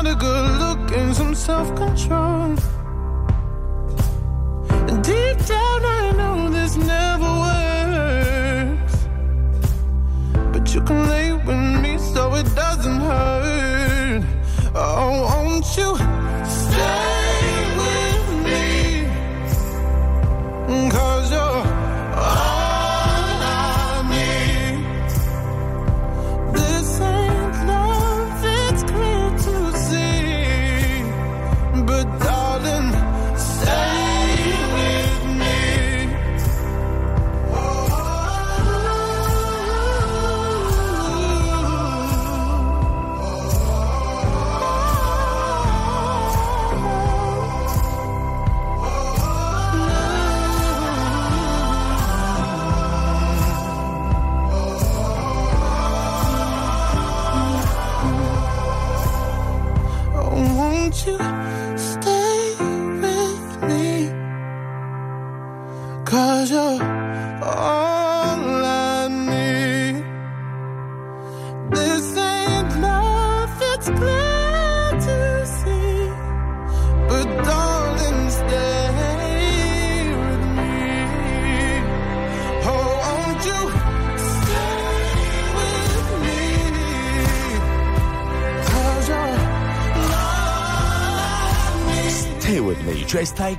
[0.00, 2.67] No, it's not a good look and some self control.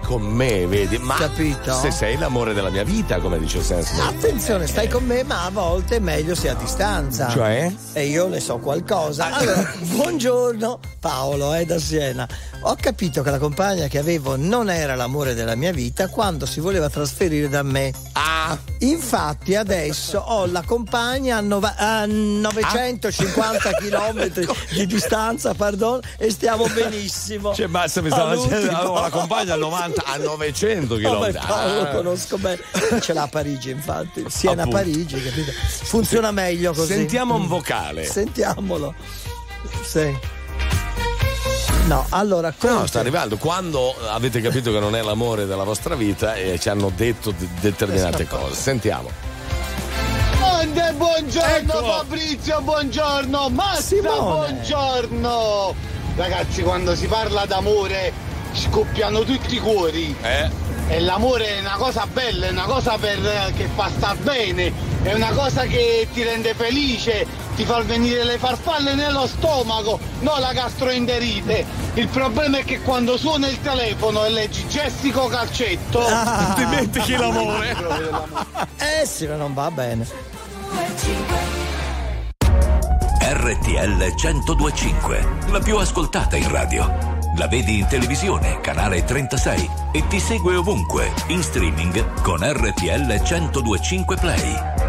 [0.10, 0.98] Con me, vedi?
[0.98, 1.72] Ma Capito?
[1.72, 3.88] se sei l'amore della mia vita, come dice Smith.
[4.00, 7.30] Attenzione, stai con me, ma a volte è meglio sia a distanza.
[7.30, 7.72] Cioè?
[7.94, 9.32] E io ne so qualcosa.
[9.32, 12.28] Allora, buongiorno, Paolo, è da Siena.
[12.62, 16.60] Ho capito che la compagna che avevo non era l'amore della mia vita quando si
[16.60, 17.94] voleva trasferire da me.
[18.14, 18.39] Ah!
[18.82, 24.30] Infatti adesso ho la compagna a, nova- a 950 km
[24.74, 27.54] di distanza, pardon, e stiamo benissimo.
[27.54, 31.20] Cioè, basta, mi stava dicendo avevo la compagna a 90 a 900 Oh, km.
[31.20, 32.60] beh, Paolo lo conosco bene.
[33.02, 34.24] Ce l'ha a Parigi, infatti.
[34.30, 34.78] Siena Appunto.
[34.78, 35.52] Parigi, capito?
[35.84, 36.94] Funziona meglio così.
[36.94, 38.06] Sentiamo un vocale.
[38.06, 38.94] Sentiamolo.
[39.84, 40.18] Sì.
[41.90, 43.38] No, allora, No, Conte- sta arrivando.
[43.38, 47.48] Quando avete capito che non è l'amore della vostra vita e ci hanno detto de-
[47.60, 48.54] determinate cose.
[48.54, 49.10] Sentiamo.
[50.40, 51.84] Conte, buongiorno Ecco.
[51.92, 54.20] Fabrizio, buongiorno Massa, Simone.
[54.20, 55.76] buongiorno
[56.16, 58.14] Ragazzi, quando si parla d'amore
[58.54, 60.50] scoppiano tutti i cuori Eh?
[60.90, 63.20] E l'amore è una cosa bella, è una cosa per,
[63.56, 64.72] che fa star bene,
[65.04, 67.26] è una cosa che ti rende felice,
[67.60, 71.66] ti fa venire le farfalle nello stomaco, non la gastroenterite.
[71.96, 76.54] Il problema è che quando suona il telefono e leggi Jessico Calcetto, Ah.
[76.56, 77.76] dimentichi l'amore.
[79.02, 80.08] Eh sì, ma non va bene.
[83.22, 87.18] RTL 1025, la più ascoltata in radio.
[87.36, 94.16] La vedi in televisione, canale 36 e ti segue ovunque, in streaming con RTL 1025
[94.16, 94.89] Play.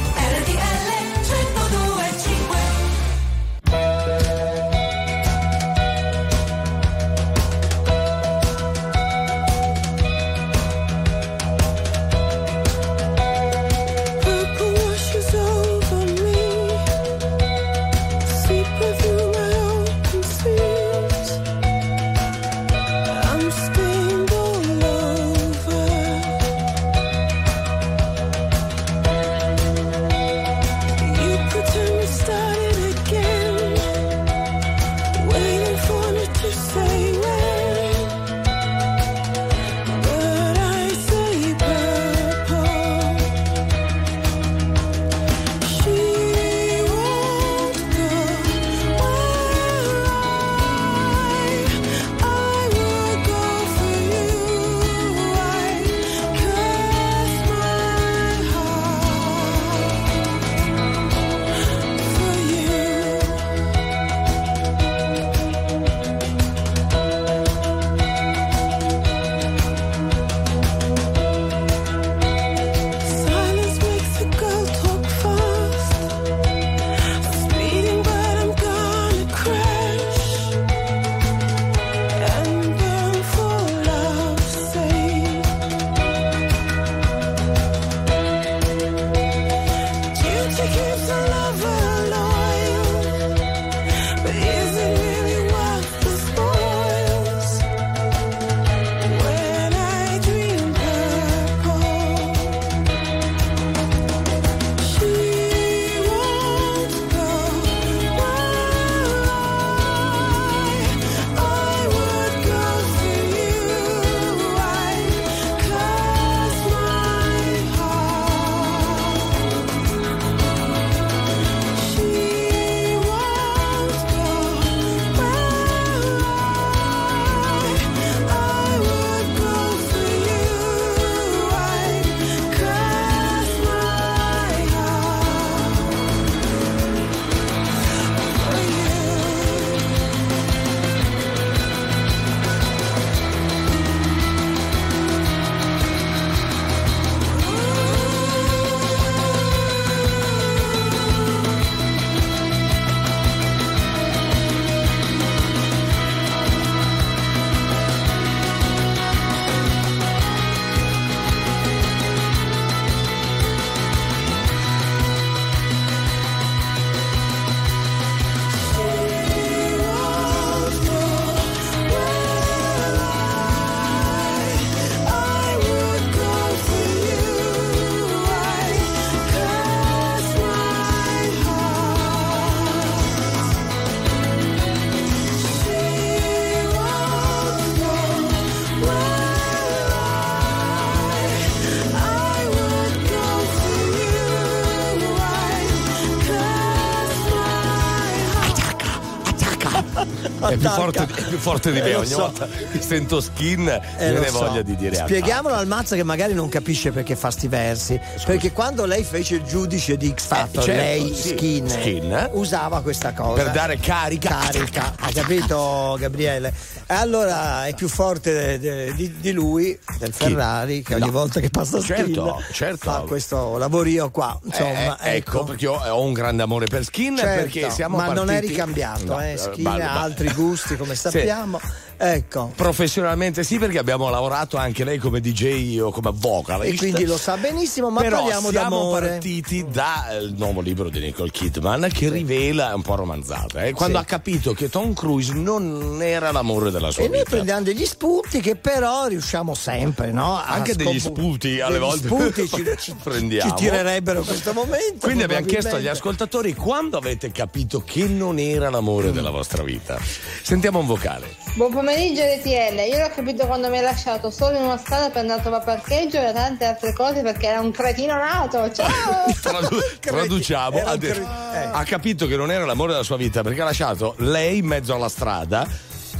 [200.61, 201.07] Più, forte,
[201.41, 202.17] forte di me, Eh, ogni so.
[202.19, 204.39] volta che sento skin Eh, me lo ne so.
[204.39, 207.99] voglia di dire Spieghiamolo al Mazza che magari non capisce perché fa sti versi.
[208.25, 212.29] Perché quando lei fece il giudice di X Factor, Eh, certo, lei, sì, Skin, Skin.
[212.33, 213.41] usava questa cosa.
[213.43, 214.37] Per dare carica.
[214.39, 216.53] Carica, hai capito Gabriele?
[216.87, 221.11] E allora è più forte de- di, di lui, del Ferrari, che ogni No.
[221.11, 222.91] volta che passa Skin Certo, certo.
[222.91, 224.37] fa questo lavorio qua.
[224.43, 228.07] Insomma, Eh, ecco, perché io ho un grande amore per Skin Certo, perché siamo ma
[228.11, 231.30] non è partiti- ricambiato, No, eh, eh, Skin ha altri gusti come sappiamo.
[231.31, 231.61] ja, maar
[232.03, 232.51] Ecco.
[232.55, 236.73] Professionalmente sì, perché abbiamo lavorato anche lei come DJ o come vocalist.
[236.73, 239.07] E quindi lo sa benissimo, ma Però parliamo siamo d'amore.
[239.09, 243.61] partiti dal nuovo libro di Nicole Kidman che rivela è un po' romanzata.
[243.65, 244.03] eh, Quando Sì.
[244.03, 247.29] ha capito che Tom Cruise non era l'amore della sua E noi vita.
[247.29, 250.37] prendiamo degli spunti che però riusciamo sempre, no?
[250.37, 253.49] A Anche degli scopu- spunti alle degli volte spunti ci, ci- prendiamo.
[253.55, 255.05] ci tirerebbero in questo momento.
[255.05, 259.99] Quindi abbiamo chiesto agli ascoltatori quando avete capito che non era l'amore della vostra vita.
[260.41, 261.35] Sentiamo un vocale.
[261.53, 265.21] Buon pomeriggio RTL, io l'ho capito quando mi ha lasciato solo in una strada per
[265.21, 269.25] andare a trovare parcheggio e tante altre cose perché era un cretino nato, ciao!
[269.41, 270.83] Tradu- traduciamo.
[270.83, 271.69] Ha, detto- cre- eh.
[271.71, 274.93] ha capito che non era l'amore della sua vita perché ha lasciato lei in mezzo
[274.95, 275.67] alla strada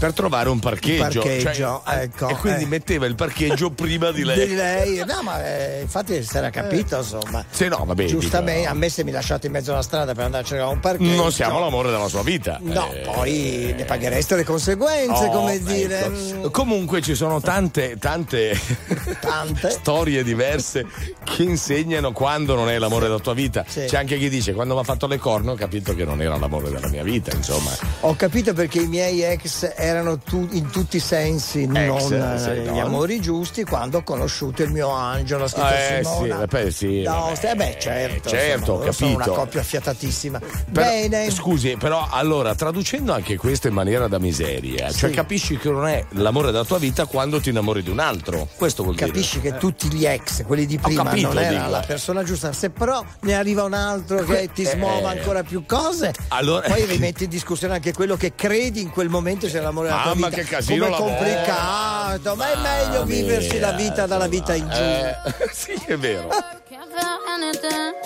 [0.02, 1.22] per trovare un parcheggio.
[1.22, 2.68] Parcheggio, Cioè, ecco, e quindi eh.
[2.68, 4.48] metteva il parcheggio prima di lei.
[4.48, 7.46] Di lei, no, ma eh, infatti si era capito, insomma.
[7.48, 8.06] Se no, vabbè.
[8.06, 10.80] Giustamente, a me se mi lasciate in mezzo alla strada per andare a cercare un
[10.80, 11.16] parcheggio.
[11.16, 12.58] Non siamo l'amore della sua vita.
[12.64, 16.06] No, Eh, poi ne paghereste le conseguenze, oh, come dire.
[16.06, 16.50] ecco.
[16.50, 18.58] Comunque ci sono tante, tante,
[19.70, 20.84] storie diverse
[21.24, 23.64] che insegnano quando non è l'amore della tua vita.
[23.68, 23.86] Sì.
[23.86, 26.38] C'è anche chi dice quando mi ha fatto le corna ho capito che non era
[26.38, 27.70] l'amore della mia vita, insomma.
[28.00, 29.91] Ho capito perché i miei ex erano
[30.24, 32.80] tu- in tutti i sensi non sì, eh, gli non.
[32.80, 36.40] amori giusti quando ho conosciuto il mio angelo, scritto Eh Simona.
[36.40, 37.04] sì, beh, sì.
[37.08, 37.52] Ostia.
[37.52, 38.30] Eh beh, certo.
[38.30, 40.40] certo, insomma, sono una coppia affiatatissima.
[40.40, 41.30] Però- Bene.
[41.32, 45.16] Scusi, però allora traducendo anche questo in maniera da miseria, cioè Sì.
[45.16, 48.48] capisci che non è l'amore della tua vita quando ti innamori di un altro.
[48.56, 49.54] Questo vuol Capisci dire.
[49.54, 51.86] che tutti gli ex, quelli di prima, capito, non era dico, la eh.
[51.86, 52.52] persona giusta.
[52.54, 55.18] Se però ne arriva un altro che ti smuova eh.
[55.18, 59.48] ancora più cose, Allora- poi rimetti in discussione anche quello che credi in quel momento
[59.50, 60.42] sia l'amore della tua Mamma, vita.
[60.42, 61.16] che casino Come lavoro.
[61.16, 64.82] complicato, ma è meglio Mamma viversi la vita dalla vita in giù.
[64.82, 65.16] Eh,
[65.52, 66.30] sì, è vero.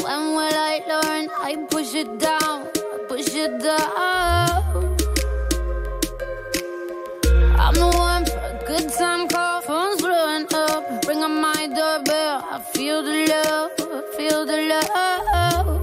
[0.04, 1.30] When will I learn?
[1.44, 2.70] I push it down,
[3.08, 4.64] push it down.
[7.58, 9.62] I'm the one for a good time call.
[9.62, 11.06] Phone's blowing up.
[11.08, 12.44] Ring on my doorbell.
[12.52, 15.75] I feel the love, I feel the love.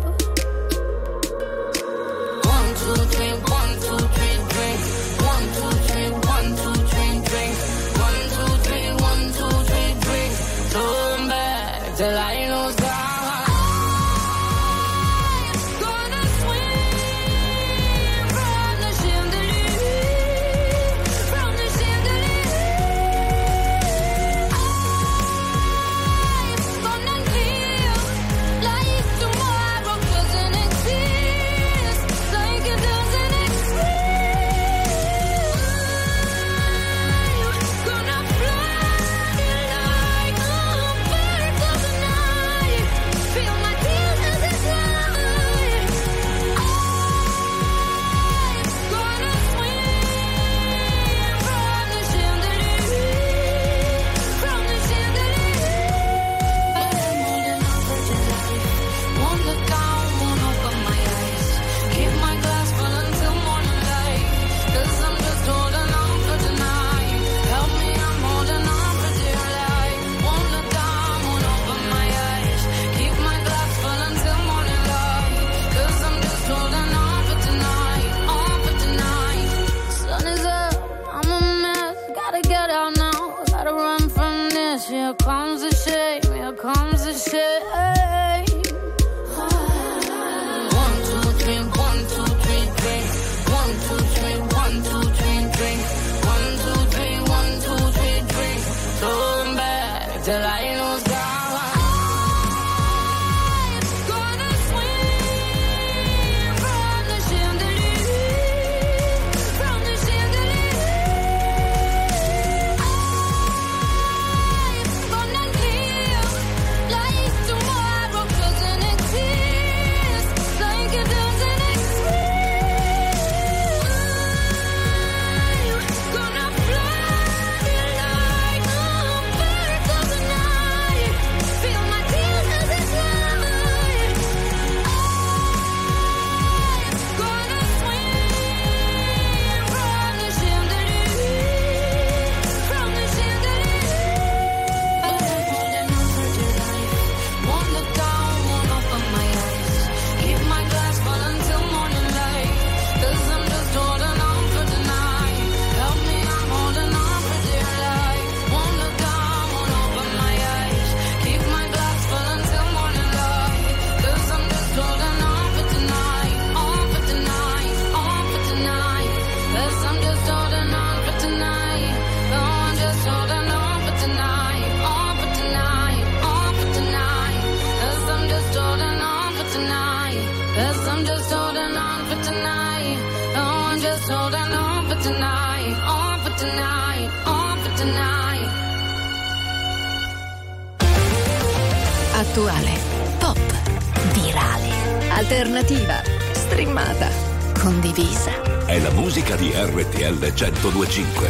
[200.43, 201.29] 1025.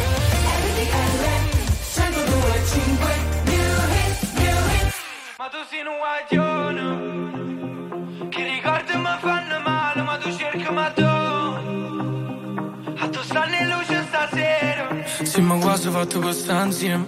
[5.37, 6.85] Ma tu sei un guaglione
[8.29, 11.03] Che ricordi mi fanno male Ma tu cerchi ma tu
[12.97, 14.87] A tu stanno in luce stasera.
[15.31, 17.05] Prima quasi fatto questa insieme.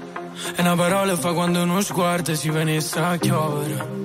[0.56, 4.05] E una parola fa quando uno sguardo si venisse a chiovere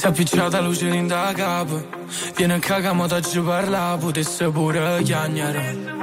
[0.00, 1.86] Si è appicciata luce in da capo
[2.34, 5.98] Viene a cagare ma ci parla Potesse pure chiagnare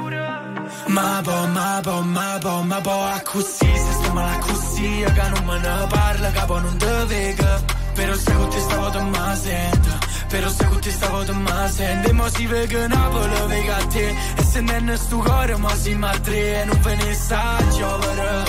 [0.86, 5.28] ma po, ma po, ma po, ma po a così Se sto male così Che
[5.30, 7.60] non me ne parla Che poi non te vega.
[7.94, 9.88] Però se con te stavo te ma sento
[10.28, 12.08] Però se con te stavo te ma sento.
[12.08, 14.14] E mo si vega Napoli vega a te.
[14.36, 18.44] E se non è sto cuore ma si ma E non ve ne sa giovere.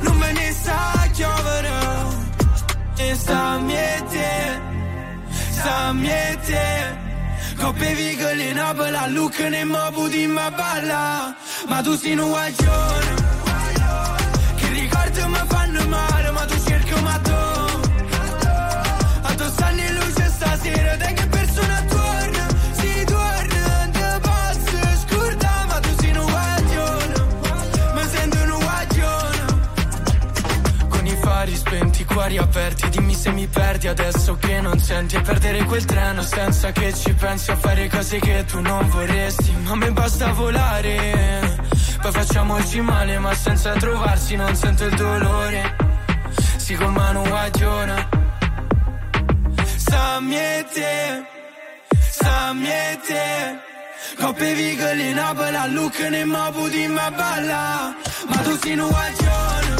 [0.00, 1.70] Non ve ne sa giovere.
[2.98, 4.68] E sta miete.
[4.68, 4.69] Sta
[5.92, 6.98] miete.
[7.56, 11.36] Coppe vigole in Napoli a Lucca ne mo puti ma balla.
[11.68, 13.14] Ma tu sei un guaglione
[14.56, 17.30] Che ricordi mi fanno male Ma tu cerchi ma tu
[19.22, 21.09] A tu stanno in luce stasera Te che persona
[32.30, 35.16] spenti, i cuori aperti Dimmi se mi perdi adesso che non senti.
[35.16, 39.52] E perdere quel treno senza che ci pensi A fare cose che tu non vorresti.
[39.64, 41.58] Ma me basta volare
[42.00, 45.76] Poi facciamoci male ma senza trovarsi Non sento il dolore.
[46.56, 48.08] Si con mano guagliona
[49.76, 51.24] Sta miete
[52.10, 53.68] Sta miete.
[54.18, 57.94] Coppe vigole in Napoli a Lucca ne mo puti ma balla.
[58.28, 59.79] Ma tu sei un guaglione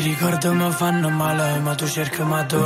[0.00, 2.56] che ricordo mi fanno male, ma tu cerchi ma tu.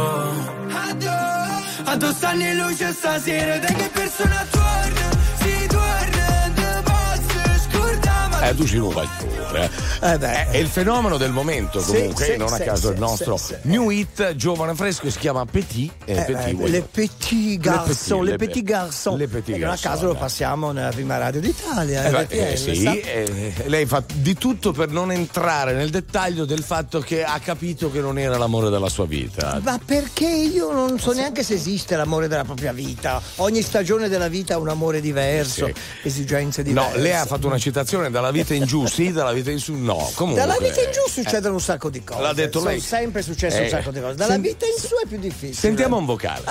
[1.86, 5.09] A tu stanno in luce stasera, te che persona torna,
[5.40, 9.70] si torna, te posso scordare, Eh, tu sei un guaglione.
[10.01, 10.19] Eh.
[10.51, 13.91] È il fenomeno del momento comunque, sì, non a sì, caso sì, il nostro new
[13.91, 15.93] hit giovane fresco si chiama Petit.
[16.05, 19.16] eh, Eh, Petit eh, le petit garçons, Le petit- petit garçons.
[19.19, 20.16] le petit E non a caso lo eh.
[20.16, 22.05] passiamo nella prima radio d'Italia.
[22.05, 26.45] Eh, beh, RTL, eh, sì, eh, lei fa di tutto per non entrare nel dettaglio
[26.45, 29.61] del fatto che ha capito che non era l'amore della sua vita.
[29.62, 33.21] Ma perché io non so neanche se esiste l'amore della propria vita.
[33.37, 35.71] Ogni stagione della vita ha un amore diverso,
[36.03, 36.99] esigenze No, diverse.
[36.99, 40.11] lei ha fatto una citazione dalla vita in giù, sì, dalla vita in su, no.
[40.15, 42.20] Comunque, Dalla vita in giù succedono un sacco di cose.
[42.20, 42.81] L'ha detto Sono lei.
[42.81, 44.15] sempre successe un Eh, sacco di cose.
[44.16, 45.52] Dalla sen- vita in su è più difficile.
[45.55, 46.43] Sentiamo un vocale.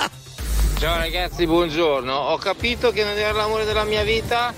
[0.80, 2.14] Ciao ragazzi, buongiorno.
[2.14, 4.54] Ho capito che non era l'amore della mia vita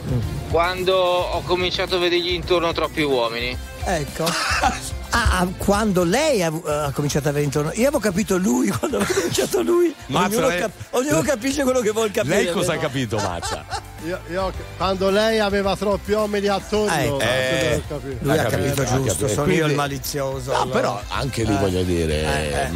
[0.49, 3.56] quando ho cominciato a vedergli intorno troppi uomini.
[3.84, 4.26] Ecco.
[5.18, 7.70] Ah, ah, quando lei ha, ha cominciato a avere intorno.
[7.74, 9.94] Io avevo capito lui quando ha cominciato lui.
[10.08, 12.44] Mazza, ognuno, lei- cap- ognuno capisce quello che vuol capire.
[12.44, 13.64] Lei cosa ha capito, Mazza?
[14.06, 17.20] Io, io- quando lei aveva troppi uomini attorno, Ah, ecco.
[17.22, 17.82] eh, Eh.
[18.20, 19.28] Lui ha capito, capito, giusto, capito.
[19.30, 20.52] sono Quindi- io il malizioso.
[20.52, 20.80] No, allora.
[20.80, 21.58] però anche lì Eh.
[21.58, 22.70] voglio dire, Eh, eh,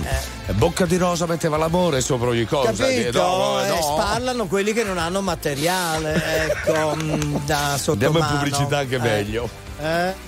[0.48, 2.72] eh, Bocca di Rosa metteva l'amore sopra ogni cosa.
[2.72, 3.22] Capito?
[3.22, 3.76] No, Eh, no.
[3.82, 9.00] Sparlano quelli che non hanno materiale, ecco, mm, da sotto Andiamo in pubblicità anche Eh.
[9.00, 9.50] meglio.
[9.80, 10.28] Eh?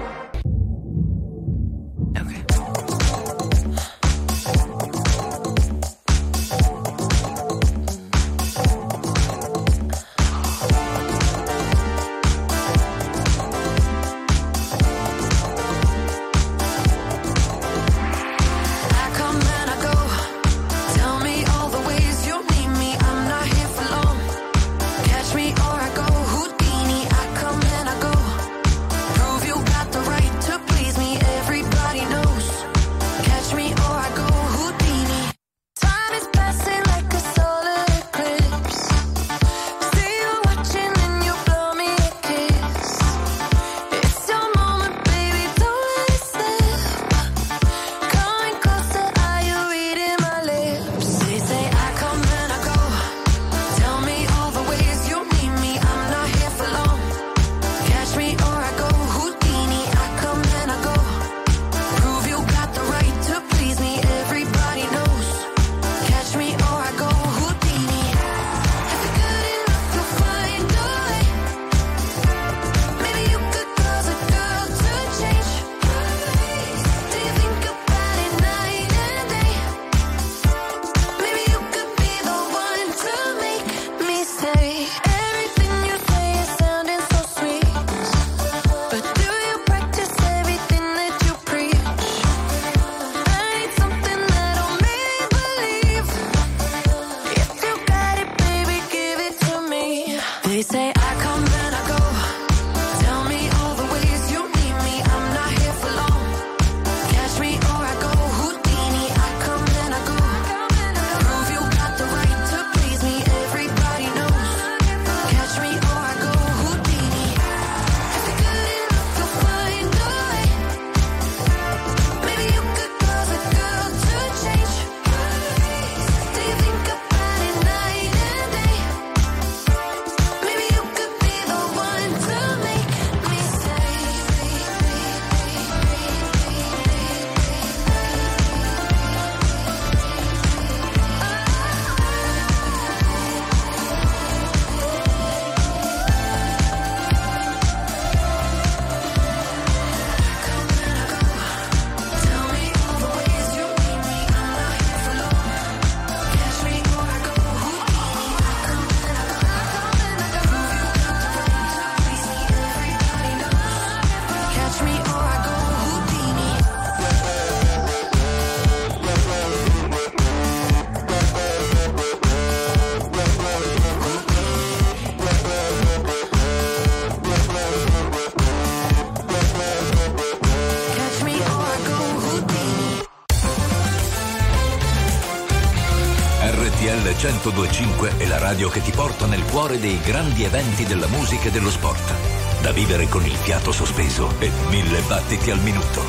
[187.51, 191.51] 1025 è la radio che ti porta nel cuore dei grandi eventi della musica e
[191.51, 192.13] dello sport.
[192.61, 196.01] Da vivere con il fiato sospeso e mille battiti al minuto.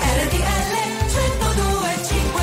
[0.00, 2.42] RTL 1025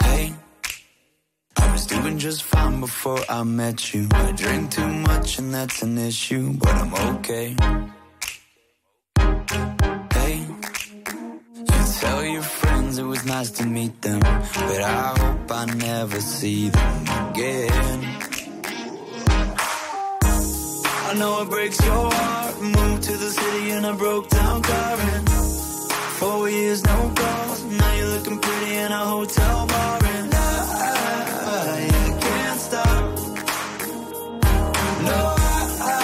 [0.00, 0.34] Hey,
[1.56, 4.08] I was doing just fine before I met you.
[4.12, 7.54] I drink too much and that's an issue, but I'm okay.
[16.46, 18.00] See them again.
[21.08, 22.54] I know it breaks your heart.
[22.76, 25.28] Moved to the city in a broke down car and
[26.20, 27.60] Four years, no calls.
[27.80, 30.48] Now you're looking pretty in a hotel bar, and I,
[31.58, 31.80] I
[32.24, 33.04] can't stop.
[35.08, 35.20] No,
[35.94, 35.98] I,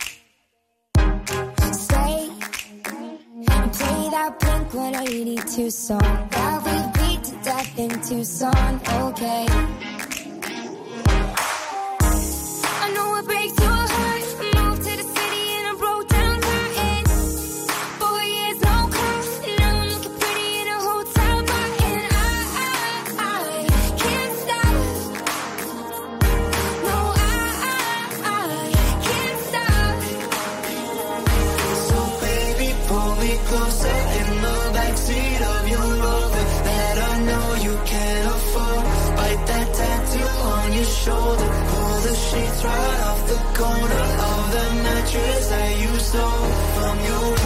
[4.11, 5.99] That Blink 182 song
[6.31, 8.81] that we beat to death in Tucson.
[9.03, 9.90] Okay.
[42.31, 47.40] Sheets right off the corner of the mattress that you stole from your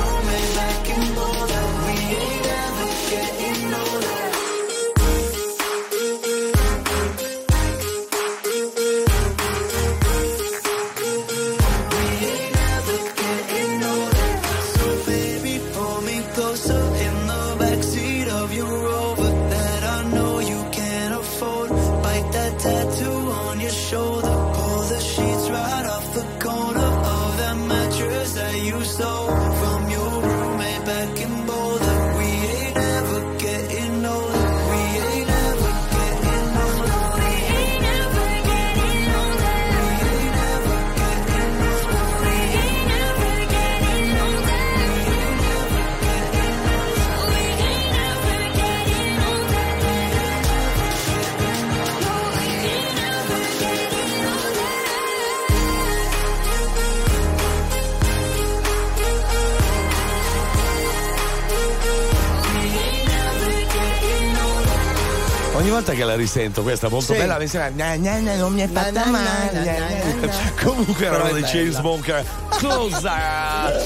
[65.76, 67.20] volta che la risento, questa molto Sì.
[67.20, 70.24] bella, mi sembra "Na, na, na, non mi è fatta male.
[70.64, 71.44] Comunque erano dei.
[71.44, 72.26] Chainsmoker.
[72.58, 73.84] Closer!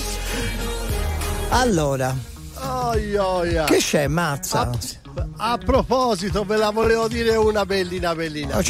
[1.50, 2.16] Allora,
[2.62, 3.64] Oi, oia.
[3.66, 4.70] che c'è, mazza?
[5.38, 8.58] A proposito, ve la volevo dire una bellina bellina.
[8.58, 8.62] Oh.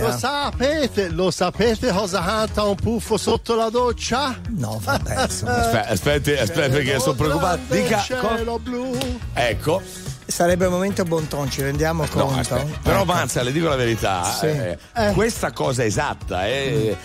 [0.00, 4.38] Lo sapete, lo sapete cosa canta un puffo sotto la doccia?
[4.50, 7.60] No, vabbè, aspetti, aspetta perché sono preoccupato.
[7.74, 8.04] Dica.
[8.20, 8.96] co- cielo blu.
[9.32, 9.82] Ecco.
[10.26, 12.40] Sarebbe il momento Bonton, ci rendiamo No, conto?
[12.40, 12.78] aspetta.
[12.82, 13.04] Però Ecco.
[13.12, 14.46] Manza, le dico la verità, Sì.
[14.46, 15.12] eh, Eh.
[15.12, 16.96] questa cosa esatta eh,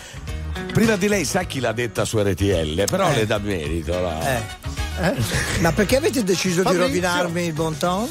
[0.74, 3.16] Prima di lei sa chi l'ha detta su RTL, però Eh.
[3.16, 4.00] le dà merito.
[4.00, 4.20] va.
[4.36, 5.16] Eh.
[5.60, 6.88] Ma perché avete deciso Fabrizio.
[6.88, 8.08] di rovinarmi il Bonton?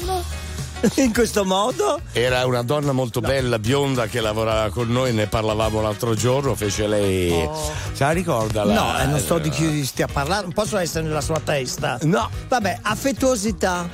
[0.97, 1.99] In questo modo?
[2.11, 6.87] Era una donna molto bella, bionda, che lavorava con noi, ne parlavamo l'altro giorno, fece
[6.87, 7.47] lei.
[7.93, 11.21] Se la ricorda No, eh, non so di chi stia parlando, non posso essere nella
[11.21, 11.99] sua testa.
[12.01, 12.27] No.
[12.47, 13.87] Vabbè, affettuosità.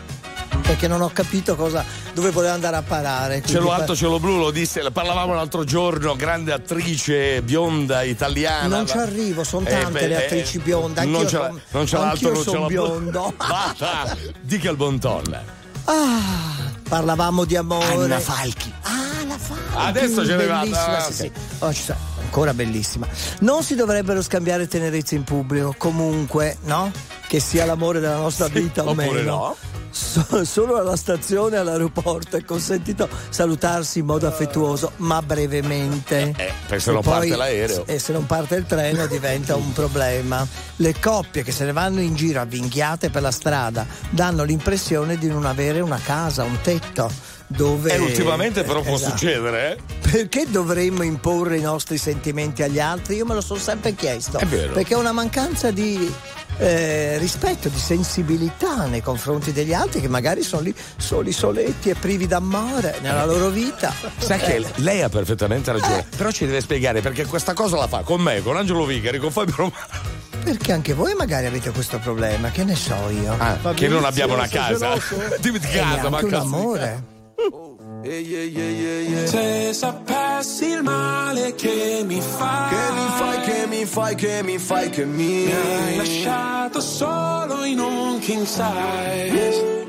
[0.61, 3.41] Perché non ho capito cosa, dove voleva andare a parare.
[3.45, 8.75] Cielo alto, cielo blu, lo disse, la parlavamo l'altro giorno, grande attrice bionda italiana.
[8.75, 11.05] Non ci arrivo, sono Eh, tante beh, le eh, attrici bionde.
[11.05, 11.39] Non anch'io
[11.71, 12.67] non anch'io non ce son l'ha blu.
[12.67, 13.33] biondo.
[13.37, 15.39] Basta, dica il bon ton.
[15.85, 17.85] Ah, parlavamo di amore.
[17.85, 18.71] Anna Falchi.
[18.81, 19.63] Ah, la Falchi.
[19.73, 21.17] Adesso ce ne ah, sì, sì.
[21.23, 21.31] sì.
[21.59, 23.07] Oh, ci sta, ancora bellissima.
[23.39, 26.91] Non si dovrebbero scambiare tenerezze in pubblico, comunque, no?
[27.25, 29.21] Che sia l'amore della nostra vita o meno.
[29.21, 29.55] no.
[29.89, 36.33] So- solo alla stazione, all'aeroporto è consentito salutarsi in modo affettuoso, ma brevemente.
[36.37, 37.85] Eh, perché se non poi- parte l'aereo.
[37.85, 40.45] E se non parte il treno diventa un problema.
[40.77, 45.27] Le coppie che se ne vanno in giro avvinghiate per la strada danno l'impressione di
[45.27, 47.35] non avere una casa, un tetto.
[47.49, 47.93] Dove...
[47.93, 49.17] E ultimamente però può Esatto.
[49.17, 49.95] succedere, eh?
[50.11, 53.15] Perché dovremmo imporre i nostri sentimenti agli altri?
[53.15, 54.37] Io me lo sono sempre chiesto.
[54.37, 54.73] È vero.
[54.73, 56.11] Perché è una mancanza di
[56.57, 61.95] eh, rispetto, di sensibilità nei confronti degli altri che magari sono lì soli, soletti e
[61.95, 63.93] privi d'amore nella loro vita.
[64.17, 67.87] Sai che Eh, lei ha perfettamente ragione, però ci deve spiegare perché questa cosa la
[67.87, 70.15] fa con me, con Angelo Vigari, con Fabio Romano.
[70.43, 73.35] Perché anche voi magari avete questo problema, che ne so io.
[73.37, 74.97] Ah, che non abbiamo una casa.
[75.39, 77.83] Dimmi di E casa, neanche un cazzo.
[77.83, 79.27] amore.
[79.27, 84.57] Se sapessi il male che mi fai Che mi fai, che mi fai, che mi
[84.57, 89.85] fai, che mi Mi hai lasciato solo in un king size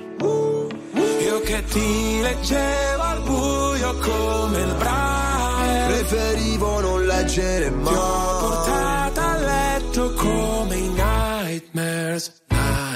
[1.20, 8.38] Io che ti leggevo al buio come il braille Preferivo non leggere mai Ti ho
[8.38, 12.46] portata a letto come i nightmares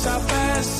[0.00, 0.79] se sapessi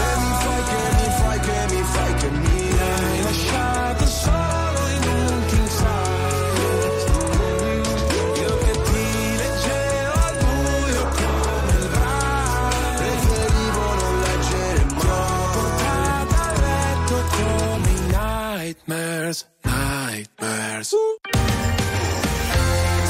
[20.81, 20.95] nightmares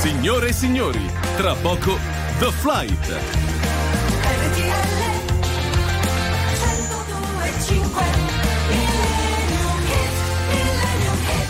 [0.01, 1.97] Signore e signori, tra poco
[2.39, 3.19] The Flight.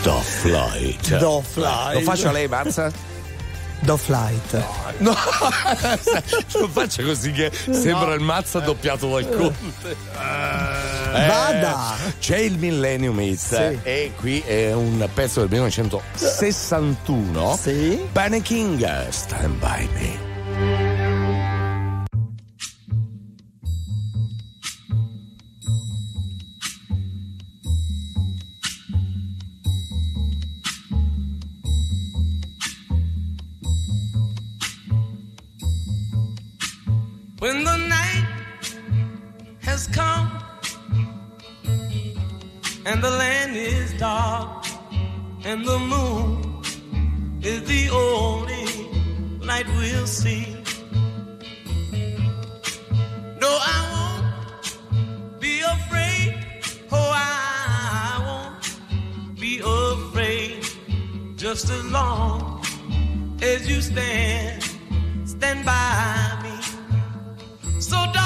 [0.02, 1.18] The Flight.
[1.18, 1.94] Do Flight.
[1.94, 3.11] Lo faccio a lei, Marza?
[3.82, 4.64] Do Flight.
[4.98, 5.16] No,
[6.58, 9.90] non faccia così che sembra il mazza doppiato dal conte.
[9.90, 11.94] Eh, Vada.
[12.20, 13.78] C'è il Millennium Hits Sì.
[13.82, 17.58] e qui è un pezzo del 1961.
[17.60, 18.06] Sì.
[18.42, 20.31] King, Stand By Me.
[64.32, 64.62] You stand,
[65.24, 67.80] stand by me.
[67.80, 68.21] So, darling,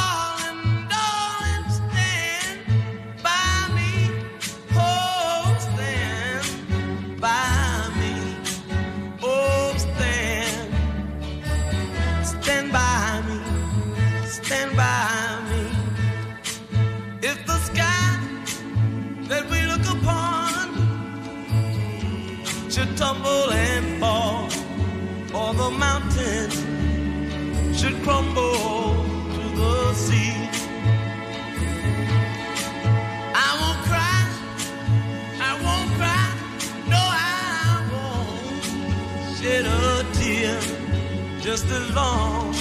[41.97, 42.55] long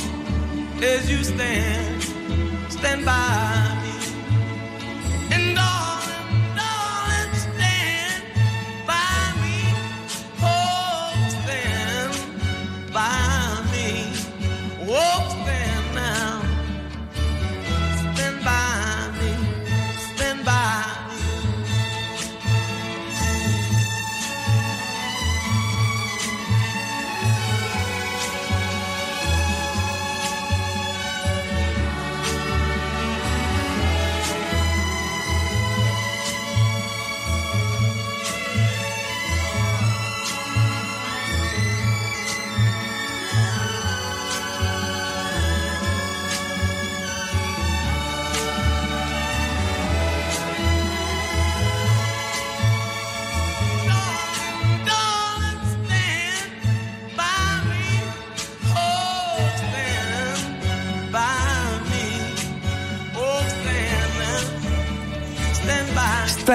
[0.82, 2.02] as you stand,
[2.72, 3.45] stand by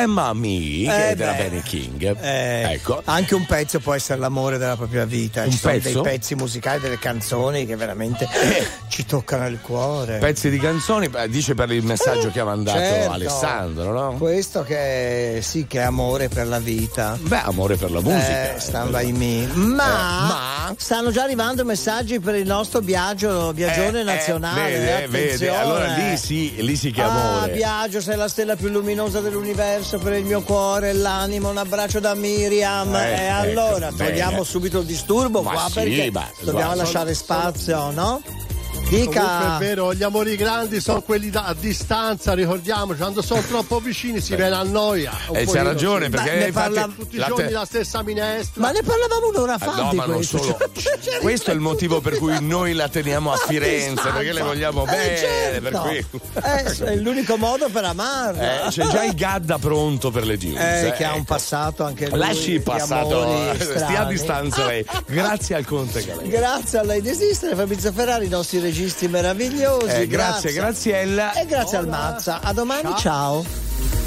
[0.01, 1.33] Stemma Me, che Eh è della.
[1.33, 2.17] Benny King.
[2.23, 3.03] Eh, ecco.
[3.05, 5.43] Anche un pezzo può essere l'amore della propria vita.
[5.45, 6.01] Un Ci sono pezzo?
[6.01, 8.27] dei pezzi musicali, delle canzoni che veramente
[8.89, 10.17] ci toccano il cuore.
[10.19, 13.13] Pezzi di canzoni, eh, dice per il messaggio che ha mandato Certo.
[13.13, 14.17] Alessandro, no?
[14.17, 17.19] Questo che sì, che è amore per la vita.
[17.21, 18.55] Beh, amore per la musica.
[18.55, 19.47] Eh, stand by me.
[19.53, 24.71] Ma, Eh, ma- stanno già arrivando messaggi per il nostro viaggio, viaggione Eh, eh, nazionale.
[24.71, 25.55] vede, eh, vede.
[25.55, 27.53] Allora lì sì, lì sì che è Ah, amore.
[27.53, 31.49] Biagio, sei la stella più luminosa dell'universo per il mio cuore l'animo.
[31.51, 32.95] Un abbraccio da Miriam.
[32.95, 34.45] Eh, e allora ecco, togliamo bene.
[34.45, 36.75] subito il disturbo Ma qua sì, perché ma dobbiamo guarda.
[36.83, 38.23] lasciare spazio, no?
[38.91, 39.59] Comunque è Dica.
[39.59, 44.35] vero, gli amori grandi sono quelli da- a distanza, ricordiamoci, quando sono troppo vicini si
[44.35, 45.13] viene a noia.
[45.29, 46.11] Un Eh, c'ha io ragione, sì.
[46.11, 48.61] perché ne parla tutti i la giorni te- la stessa minestra.
[48.61, 50.39] Ma ne parlavamo un'ora Ah, fa no, di ma non questo.
[50.39, 50.59] solo.
[51.01, 54.11] Cioè, Questo è il motivo per cui noi la teniamo a Firenze, distanza.
[54.13, 55.17] perché le vogliamo Eh, bene.
[55.17, 55.61] certo.
[55.61, 56.21] Per cui...
[56.43, 58.67] Eh, è l'unico modo per amarla.
[58.67, 60.39] Eh, c'è già il Gadda pronto per le.
[60.41, 61.25] Eh, eh, che ha un ecco.
[61.35, 62.19] passato anche lui.
[62.19, 64.85] Lasci il di passato, stia a distanza lei.
[65.07, 66.29] Grazie al Conte Galera.
[66.29, 69.87] Grazie a lei desistere, Fabrizio Ferrari, i nostri registi meravigliosi.
[69.87, 71.33] Eh, grazie, Graziella.
[71.35, 72.41] E grazie al Mazza.
[72.41, 73.45] A domani, ciao.